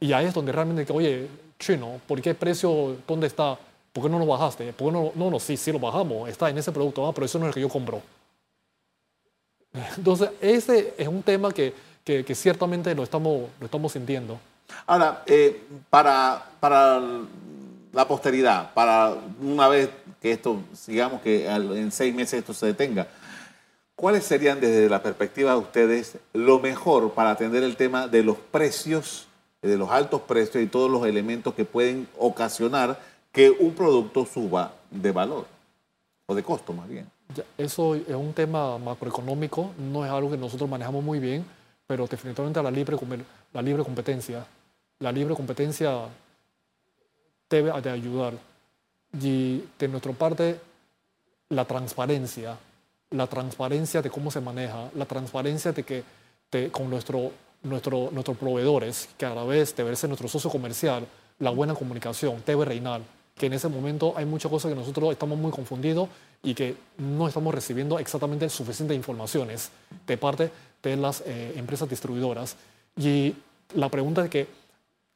Y 0.00 0.12
ahí 0.14 0.26
es 0.26 0.34
donde 0.34 0.50
realmente, 0.50 0.90
oye, 0.92 1.28
chino, 1.58 2.00
¿por 2.06 2.20
qué 2.22 2.34
precio, 2.34 2.96
dónde 3.06 3.26
está? 3.26 3.58
¿Por 3.92 4.04
qué 4.04 4.10
no 4.10 4.18
lo 4.18 4.26
bajaste? 4.26 4.72
¿Por 4.72 4.88
qué 4.88 4.92
no, 4.92 5.12
no, 5.14 5.30
no, 5.30 5.38
sí, 5.38 5.56
sí 5.56 5.70
lo 5.70 5.78
bajamos, 5.78 6.28
está 6.28 6.48
en 6.48 6.56
ese 6.58 6.72
producto, 6.72 7.06
ah, 7.06 7.12
pero 7.12 7.26
eso 7.26 7.38
no 7.38 7.44
es 7.44 7.48
el 7.50 7.54
que 7.54 7.60
yo 7.60 7.68
compro. 7.68 8.00
Entonces, 9.96 10.30
ese 10.40 10.94
es 10.96 11.06
un 11.06 11.22
tema 11.22 11.52
que, 11.52 11.74
que, 12.02 12.24
que 12.24 12.34
ciertamente 12.34 12.94
lo 12.94 13.02
estamos, 13.02 13.48
lo 13.60 13.66
estamos 13.66 13.92
sintiendo. 13.92 14.40
Ahora, 14.86 15.22
eh, 15.26 15.62
para, 15.90 16.50
para 16.60 17.00
la 17.92 18.08
posteridad, 18.08 18.72
para 18.72 19.14
una 19.40 19.68
vez 19.68 19.90
que 20.20 20.32
esto, 20.32 20.62
digamos 20.86 21.20
que 21.22 21.46
en 21.48 21.92
seis 21.92 22.14
meses 22.14 22.40
esto 22.40 22.54
se 22.54 22.66
detenga, 22.66 23.08
¿cuáles 23.96 24.24
serían 24.24 24.60
desde 24.60 24.88
la 24.88 25.02
perspectiva 25.02 25.52
de 25.52 25.58
ustedes 25.58 26.16
lo 26.32 26.58
mejor 26.58 27.12
para 27.12 27.30
atender 27.32 27.62
el 27.62 27.76
tema 27.76 28.06
de 28.06 28.22
los 28.22 28.36
precios 28.36 29.26
de 29.62 29.76
los 29.76 29.90
altos 29.90 30.22
precios 30.22 30.62
y 30.62 30.66
todos 30.66 30.90
los 30.90 31.06
elementos 31.06 31.54
que 31.54 31.64
pueden 31.64 32.08
ocasionar 32.18 32.98
que 33.32 33.50
un 33.50 33.74
producto 33.74 34.24
suba 34.24 34.72
de 34.90 35.12
valor 35.12 35.46
o 36.26 36.34
de 36.34 36.42
costo 36.42 36.72
más 36.72 36.88
bien. 36.88 37.10
Eso 37.58 37.94
es 37.94 38.14
un 38.14 38.32
tema 38.32 38.78
macroeconómico, 38.78 39.72
no 39.78 40.04
es 40.04 40.10
algo 40.10 40.30
que 40.30 40.36
nosotros 40.36 40.68
manejamos 40.68 41.04
muy 41.04 41.20
bien, 41.20 41.44
pero 41.86 42.06
definitivamente 42.06 42.62
la 42.62 42.70
libre, 42.70 42.96
la 43.52 43.62
libre 43.62 43.84
competencia, 43.84 44.46
la 44.98 45.12
libre 45.12 45.34
competencia 45.34 46.06
debe 47.48 47.80
de 47.80 47.90
ayudar. 47.90 48.34
Y 49.20 49.64
de 49.78 49.88
nuestra 49.88 50.12
parte, 50.12 50.60
la 51.48 51.64
transparencia, 51.64 52.56
la 53.10 53.26
transparencia 53.26 54.02
de 54.02 54.10
cómo 54.10 54.30
se 54.30 54.40
maneja, 54.40 54.88
la 54.94 55.04
transparencia 55.04 55.72
de 55.72 55.82
que 55.82 56.04
con 56.70 56.88
nuestro 56.90 57.32
nuestro, 57.62 58.10
nuestros 58.12 58.36
proveedores, 58.36 59.08
que 59.18 59.26
a 59.26 59.34
la 59.34 59.44
vez 59.44 59.74
debe 59.76 59.94
ser 59.96 60.08
nuestro 60.08 60.28
socio 60.28 60.50
comercial, 60.50 61.06
la 61.38 61.50
buena 61.50 61.74
comunicación 61.74 62.42
debe 62.46 62.64
reinar, 62.64 63.02
que 63.36 63.46
en 63.46 63.54
ese 63.54 63.68
momento 63.68 64.14
hay 64.16 64.26
muchas 64.26 64.50
cosas 64.50 64.70
que 64.70 64.76
nosotros 64.76 65.12
estamos 65.12 65.38
muy 65.38 65.50
confundidos 65.50 66.08
y 66.42 66.54
que 66.54 66.76
no 66.98 67.26
estamos 67.28 67.54
recibiendo 67.54 67.98
exactamente 67.98 68.48
suficientes 68.48 68.96
informaciones 68.96 69.70
de 70.06 70.16
parte 70.16 70.50
de 70.82 70.96
las 70.96 71.22
eh, 71.26 71.54
empresas 71.56 71.88
distribuidoras. 71.88 72.56
Y 72.96 73.34
la 73.74 73.88
pregunta 73.88 74.24
es 74.24 74.30
que, 74.30 74.48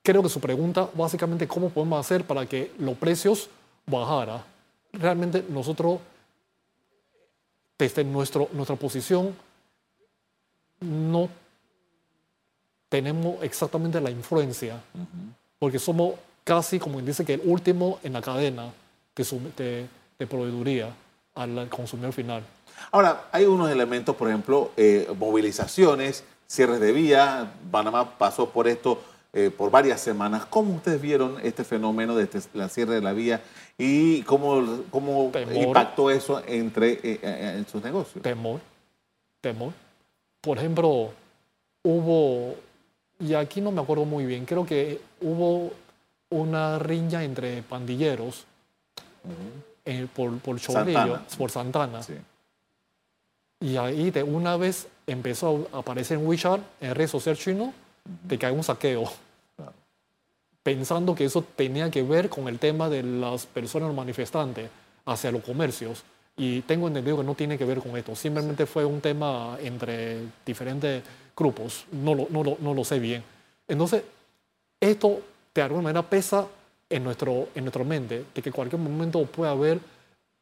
creo 0.02 0.22
que 0.22 0.28
su 0.28 0.40
pregunta 0.40 0.88
básicamente 0.94 1.48
cómo 1.48 1.70
podemos 1.70 2.00
hacer 2.00 2.24
para 2.24 2.46
que 2.46 2.72
los 2.78 2.96
precios 2.96 3.48
bajaran. 3.86 4.42
Realmente 4.92 5.44
nosotros, 5.48 5.98
desde 7.78 8.04
nuestro, 8.04 8.48
nuestra 8.52 8.76
posición, 8.76 9.34
no 10.80 11.28
tenemos 12.94 13.42
exactamente 13.42 14.00
la 14.00 14.08
influencia, 14.08 14.80
porque 15.58 15.80
somos 15.80 16.14
casi, 16.44 16.78
como 16.78 17.00
dice, 17.00 17.24
que 17.24 17.34
el 17.34 17.42
último 17.44 17.98
en 18.04 18.12
la 18.12 18.22
cadena 18.22 18.70
de, 19.16 19.88
de, 20.16 20.26
proveeduría 20.28 20.94
al 21.34 21.68
consumidor 21.70 22.12
final. 22.12 22.44
Ahora, 22.92 23.24
hay 23.32 23.46
unos 23.46 23.68
elementos, 23.68 24.14
por 24.14 24.28
ejemplo, 24.28 24.70
eh, 24.76 25.12
movilizaciones, 25.18 26.22
cierres 26.46 26.78
de 26.78 26.92
vía. 26.92 27.52
Panamá 27.72 28.16
pasó 28.16 28.50
por 28.50 28.68
esto 28.68 29.02
eh, 29.32 29.50
por 29.50 29.72
varias 29.72 30.00
semanas. 30.00 30.46
¿Cómo 30.46 30.76
ustedes 30.76 31.02
vieron 31.02 31.38
este 31.42 31.64
fenómeno 31.64 32.14
de 32.14 32.22
este, 32.22 32.42
la 32.52 32.68
cierre 32.68 32.94
de 32.94 33.02
la 33.02 33.12
vía 33.12 33.42
y 33.76 34.22
cómo, 34.22 34.84
cómo 34.90 35.32
impactó 35.52 36.12
eso 36.12 36.44
entre, 36.46 37.00
eh, 37.02 37.18
en 37.56 37.66
sus 37.66 37.82
negocios? 37.82 38.22
Temor, 38.22 38.60
temor. 39.40 39.72
Por 40.40 40.58
ejemplo, 40.58 41.10
hubo 41.82 42.54
y 43.20 43.34
aquí 43.34 43.60
no 43.60 43.70
me 43.70 43.80
acuerdo 43.80 44.04
muy 44.04 44.26
bien, 44.26 44.44
creo 44.44 44.66
que 44.66 45.00
hubo 45.20 45.72
una 46.30 46.78
riña 46.78 47.22
entre 47.22 47.62
pandilleros 47.62 48.44
eh, 49.84 50.06
por, 50.14 50.38
por 50.38 50.58
Chorrillo, 50.60 51.20
por 51.38 51.50
Santana. 51.50 52.00
Y 53.60 53.76
ahí 53.76 54.10
de 54.10 54.22
una 54.22 54.56
vez 54.56 54.88
empezó 55.06 55.68
a 55.72 55.78
aparecer 55.78 56.18
en 56.18 56.26
WeChat, 56.26 56.60
en 56.80 56.94
red 56.94 57.08
social 57.08 57.36
chino, 57.36 57.72
de 58.04 58.38
que 58.38 58.46
hay 58.46 58.54
un 58.54 58.64
saqueo. 58.64 59.04
Pensando 60.62 61.14
que 61.14 61.26
eso 61.26 61.44
tenía 61.56 61.90
que 61.90 62.02
ver 62.02 62.28
con 62.28 62.48
el 62.48 62.58
tema 62.58 62.88
de 62.88 63.02
las 63.02 63.46
personas 63.46 63.94
manifestantes 63.94 64.70
hacia 65.04 65.30
los 65.30 65.42
comercios. 65.42 66.02
Y 66.36 66.62
tengo 66.62 66.88
entendido 66.88 67.18
que 67.18 67.24
no 67.24 67.34
tiene 67.34 67.56
que 67.56 67.64
ver 67.64 67.78
con 67.78 67.96
esto. 67.96 68.16
Simplemente 68.16 68.66
fue 68.66 68.84
un 68.84 69.00
tema 69.00 69.56
entre 69.60 70.20
diferentes 70.44 71.02
grupos, 71.36 71.86
no 71.92 72.14
lo, 72.14 72.26
no 72.30 72.56
no 72.60 72.74
lo 72.74 72.84
sé 72.84 72.98
bien. 72.98 73.22
Entonces, 73.68 74.02
esto 74.80 75.20
de 75.54 75.62
alguna 75.62 75.82
manera 75.82 76.02
pesa 76.02 76.46
en, 76.90 77.04
nuestro, 77.04 77.48
en 77.54 77.64
nuestra 77.64 77.84
mente, 77.84 78.24
de 78.34 78.42
que 78.42 78.52
cualquier 78.52 78.80
momento 78.80 79.24
puede 79.26 79.50
haber 79.50 79.80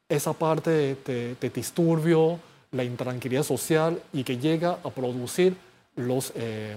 esa 0.09 0.33
parte 0.33 0.96
de, 1.05 1.50
disturbio, 1.55 2.38
la 2.70 2.85
intranquilidad 2.85 3.42
social 3.42 4.02
y 4.12 4.24
que 4.24 4.38
llega 4.38 4.78
a 4.83 4.90
producir 4.90 5.57
los, 5.96 6.33
eh, 6.35 6.74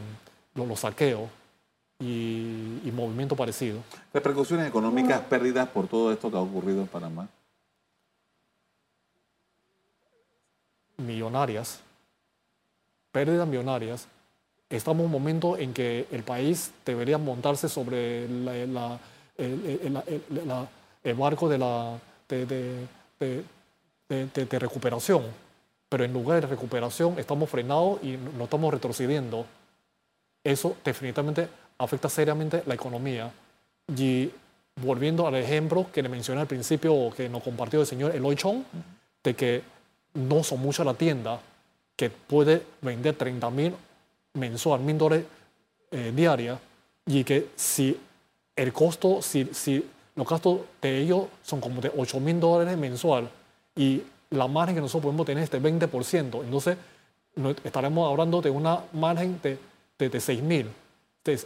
los, 0.54 0.80
saqueos 0.80 1.30
y, 2.00 2.80
y 2.84 2.92
movimiento 2.94 3.36
parecido. 3.36 3.80
¿Repercusiones 4.14 4.68
económicas, 4.68 5.22
pérdidas 5.22 5.68
por 5.70 5.88
todo 5.88 6.12
esto 6.12 6.30
que 6.30 6.38
ha 6.38 6.42
ocurrido 6.42 6.82
en 6.82 6.88
Panamá? 6.88 7.28
Millonarias 10.98 11.82
pérdidas 13.16 13.48
millonarias, 13.48 14.10
estamos 14.70 15.00
en 15.00 15.06
un 15.06 15.12
momento 15.14 15.58
en 15.58 15.74
que 15.74 16.06
el 16.12 16.24
país 16.24 16.74
debería 16.86 17.18
montarse 17.18 17.70
sobre 17.70 18.28
la, 18.28 19.00
el, 19.38 21.16
barco 21.16 21.48
de, 21.48 21.58
la, 21.58 21.98
de, 22.28 22.86
de, 24.10 24.60
recuperación, 24.60 25.24
pero 25.88 26.04
en 26.04 26.12
lugar 26.12 26.42
de 26.42 26.48
recuperación 26.48 27.18
estamos 27.18 27.50
frenados 27.50 28.04
y 28.04 28.18
no 28.38 28.44
estamos 28.44 28.74
retrocediendo. 28.74 29.46
Eso 30.44 30.76
definitivamente 30.84 31.48
afecta 31.78 32.10
seriamente 32.10 32.64
la 32.66 32.74
economía. 32.74 33.32
Y 33.96 34.30
volviendo 34.82 35.26
al 35.26 35.36
ejemplo 35.36 35.88
que 35.90 36.04
le 36.04 36.10
mencioné 36.10 36.42
al 36.42 36.48
principio, 36.48 37.12
que 37.16 37.30
nos 37.30 37.42
compartió 37.42 37.80
el 37.80 37.88
señor 37.88 38.14
Eloy 38.14 38.36
Chong, 38.36 38.62
de 39.24 39.34
que 39.34 39.75
no 40.16 40.44
son 40.44 40.60
muchas 40.62 40.86
las 40.86 40.98
tiendas 40.98 41.40
que 41.96 42.10
puede 42.10 42.64
vender 42.82 43.16
30 43.16 43.50
mil 43.52 43.74
mensual, 44.34 44.82
mil 44.82 44.98
dólares 44.98 45.26
eh, 45.92 46.12
diaria, 46.14 46.60
y 47.06 47.24
que 47.24 47.50
si 47.56 47.98
el 48.56 48.74
costo, 48.74 49.22
si, 49.22 49.46
si 49.54 49.86
los 50.16 50.28
gastos 50.28 50.62
de 50.82 51.02
ellos 51.02 51.26
son 51.44 51.62
como 51.62 51.82
de 51.82 51.92
8 51.96 52.20
mil 52.20 52.40
dólares 52.40 52.78
mensual 52.78 53.30
y 53.76 54.02
la 54.32 54.48
margen 54.48 54.76
que 54.76 54.82
nosotros 54.82 55.04
podemos 55.04 55.26
tener 55.26 55.44
es 55.44 55.52
de 55.52 55.62
20%, 55.62 56.44
entonces 56.44 56.78
estaremos 57.64 58.10
hablando 58.10 58.42
de 58.42 58.50
una 58.50 58.80
margen 58.94 59.40
de, 59.42 59.58
de, 60.00 60.10
de 60.10 60.20
6 60.20 60.42
mil, 60.42 60.70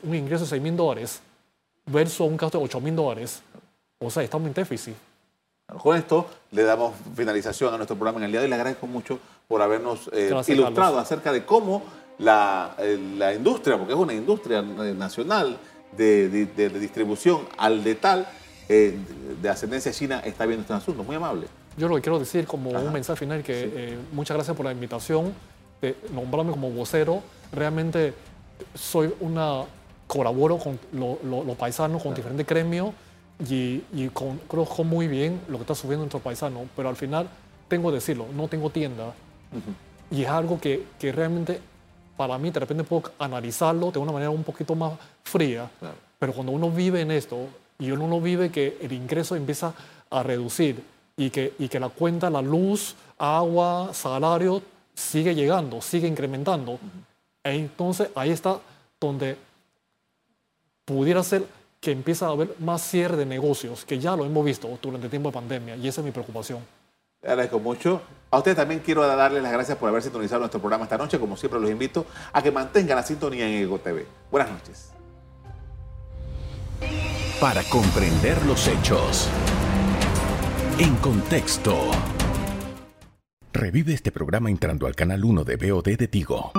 un 0.04 0.16
ingreso 0.16 0.44
de 0.44 0.50
6 0.50 0.62
mil 0.62 0.76
dólares 0.76 1.22
versus 1.86 2.22
un 2.22 2.38
gasto 2.38 2.58
de 2.58 2.66
8 2.66 2.80
mil 2.82 2.96
dólares. 2.96 3.42
O 4.00 4.10
sea, 4.10 4.24
estamos 4.24 4.48
en 4.48 4.54
déficit. 4.54 4.96
Con 5.78 5.96
esto 5.96 6.28
le 6.52 6.64
damos 6.64 6.94
finalización 7.16 7.74
a 7.74 7.78
nuestro 7.78 7.96
programa 7.96 8.20
en 8.20 8.26
el 8.26 8.32
día 8.32 8.40
de 8.40 8.46
hoy. 8.46 8.50
Le 8.50 8.56
agradezco 8.56 8.88
mucho 8.88 9.20
por 9.48 9.62
habernos 9.62 10.10
eh, 10.14 10.32
ilustrado 10.48 10.98
acerca 10.98 11.32
de 11.32 11.46
cómo 11.46 11.84
la, 12.18 12.76
eh, 12.80 13.00
la, 13.18 13.34
industria, 13.34 13.78
porque 13.78 13.94
es 13.94 14.00
una 14.00 14.14
industria 14.14 14.60
eh, 14.60 14.94
nacional 14.98 15.58
de, 15.96 16.30
de, 16.30 16.70
distribución 16.70 17.48
al 17.58 17.84
detal 17.84 18.28
de 18.68 19.50
ascendencia 19.50 19.92
china, 19.92 20.20
está 20.24 20.46
viendo 20.46 20.62
este 20.62 20.74
asunto. 20.74 21.04
Muy 21.04 21.16
amable. 21.16 21.48
Yo 21.76 21.88
lo 21.88 21.96
que 21.96 22.02
quiero 22.02 22.20
decir 22.20 22.46
como 22.46 22.70
un 22.70 22.94
mensaje 22.94 23.18
final 23.18 23.42
que 23.42 23.98
muchas 24.12 24.38
gracias 24.38 24.56
por 24.56 24.64
la 24.64 24.72
invitación, 24.72 25.34
de 25.82 25.96
nombrarme 26.14 26.52
como 26.52 26.70
vocero. 26.70 27.24
Realmente 27.52 28.14
soy 28.76 29.12
una 29.22 29.64
colaboro 30.06 30.60
con 30.60 30.80
los 30.92 31.58
paisanos, 31.58 32.04
con 32.04 32.14
diferentes 32.14 32.46
gremios 32.46 32.94
y, 33.48 33.84
y 33.94 34.10
conozco 34.10 34.84
muy 34.84 35.08
bien 35.08 35.40
lo 35.48 35.58
que 35.58 35.64
está 35.64 35.76
subiendo 35.76 36.04
nuestro 36.04 36.20
paisano, 36.20 36.68
pero 36.76 36.90
al 36.90 36.96
final 36.96 37.30
tengo 37.68 37.90
que 37.90 37.96
decirlo, 37.96 38.28
no 38.36 38.48
tengo 38.48 38.70
tienda. 38.70 39.14
Y 40.12 40.24
es 40.24 40.30
algo 40.30 40.60
que, 40.60 40.86
que, 41.00 41.12
realmente 41.12 41.62
para 42.18 42.38
mí 42.38 42.52
de 42.52 42.60
repente 42.60 42.84
puedo 42.84 43.12
analizarlo 43.20 43.92
de 43.92 44.00
una 44.00 44.12
manera 44.12 44.32
un 44.32 44.44
poquito 44.44 44.76
más 44.76 44.94
fría, 45.24 45.70
pero 46.18 46.34
cuando 46.34 46.52
uno 46.52 46.70
vive 46.70 47.02
en 47.02 47.12
esto 47.12 47.48
y 47.78 47.92
uno 47.92 48.20
vive 48.20 48.52
que 48.52 48.78
el 48.82 48.92
ingreso 48.92 49.36
empieza 49.36 49.74
a 50.10 50.24
reducir 50.24 50.84
y 51.16 51.30
que, 51.30 51.54
y 51.60 51.70
que 51.70 51.80
la 51.80 51.90
cuenta, 51.90 52.30
la 52.30 52.42
luz, 52.42 52.96
agua, 53.18 53.92
salario 53.94 54.62
sigue 54.94 55.34
llegando, 55.34 55.82
sigue 55.82 56.08
incrementando, 56.08 56.80
entonces 57.44 58.10
ahí 58.16 58.32
está 58.32 58.60
donde 59.00 59.38
pudiera 60.84 61.24
ser 61.24 61.46
que 61.80 61.92
empieza 61.92 62.28
a 62.28 62.30
haber 62.30 62.56
más 62.60 62.82
cierre 62.82 63.16
de 63.16 63.26
negocios, 63.26 63.86
que 63.86 64.00
ya 64.00 64.16
lo 64.16 64.26
hemos 64.26 64.44
visto 64.46 64.70
durante 64.82 65.08
el 65.08 65.10
tiempo 65.10 65.30
de 65.30 65.34
pandemia, 65.34 65.76
y 65.78 65.88
esa 65.88 66.02
es 66.02 66.06
mi 66.06 66.12
preocupación. 66.12 66.60
Le 67.22 67.30
agradezco 67.30 67.60
mucho. 67.60 68.02
A 68.32 68.38
usted 68.38 68.56
también 68.56 68.82
quiero 68.82 69.06
darle 69.06 69.42
las 69.42 69.52
gracias 69.52 69.78
por 69.78 69.90
haber 69.90 70.02
sintonizado 70.02 70.40
nuestro 70.40 70.60
programa 70.60 70.86
esta 70.86 70.98
noche. 70.98 71.20
Como 71.20 71.36
siempre, 71.36 71.60
los 71.60 71.70
invito 71.70 72.06
a 72.32 72.42
que 72.42 72.52
mantengan 72.52 72.96
la 72.96 73.04
sintonía 73.04 73.48
en 73.48 73.64
Ego 73.64 73.80
TV. 73.80 74.06
Buenas 74.32 74.52
noches. 74.52 74.92
Para 77.42 77.64
comprender 77.64 78.46
los 78.46 78.68
hechos. 78.68 79.30
En 80.78 80.96
contexto. 80.98 81.76
Revive 83.52 83.94
este 83.94 84.12
programa 84.12 84.50
entrando 84.50 84.88
al 84.88 84.96
canal 84.96 85.26
1 85.26 85.44
de 85.44 85.56
BOD 85.58 85.98
de 85.98 86.08
Tigo. 86.08 86.52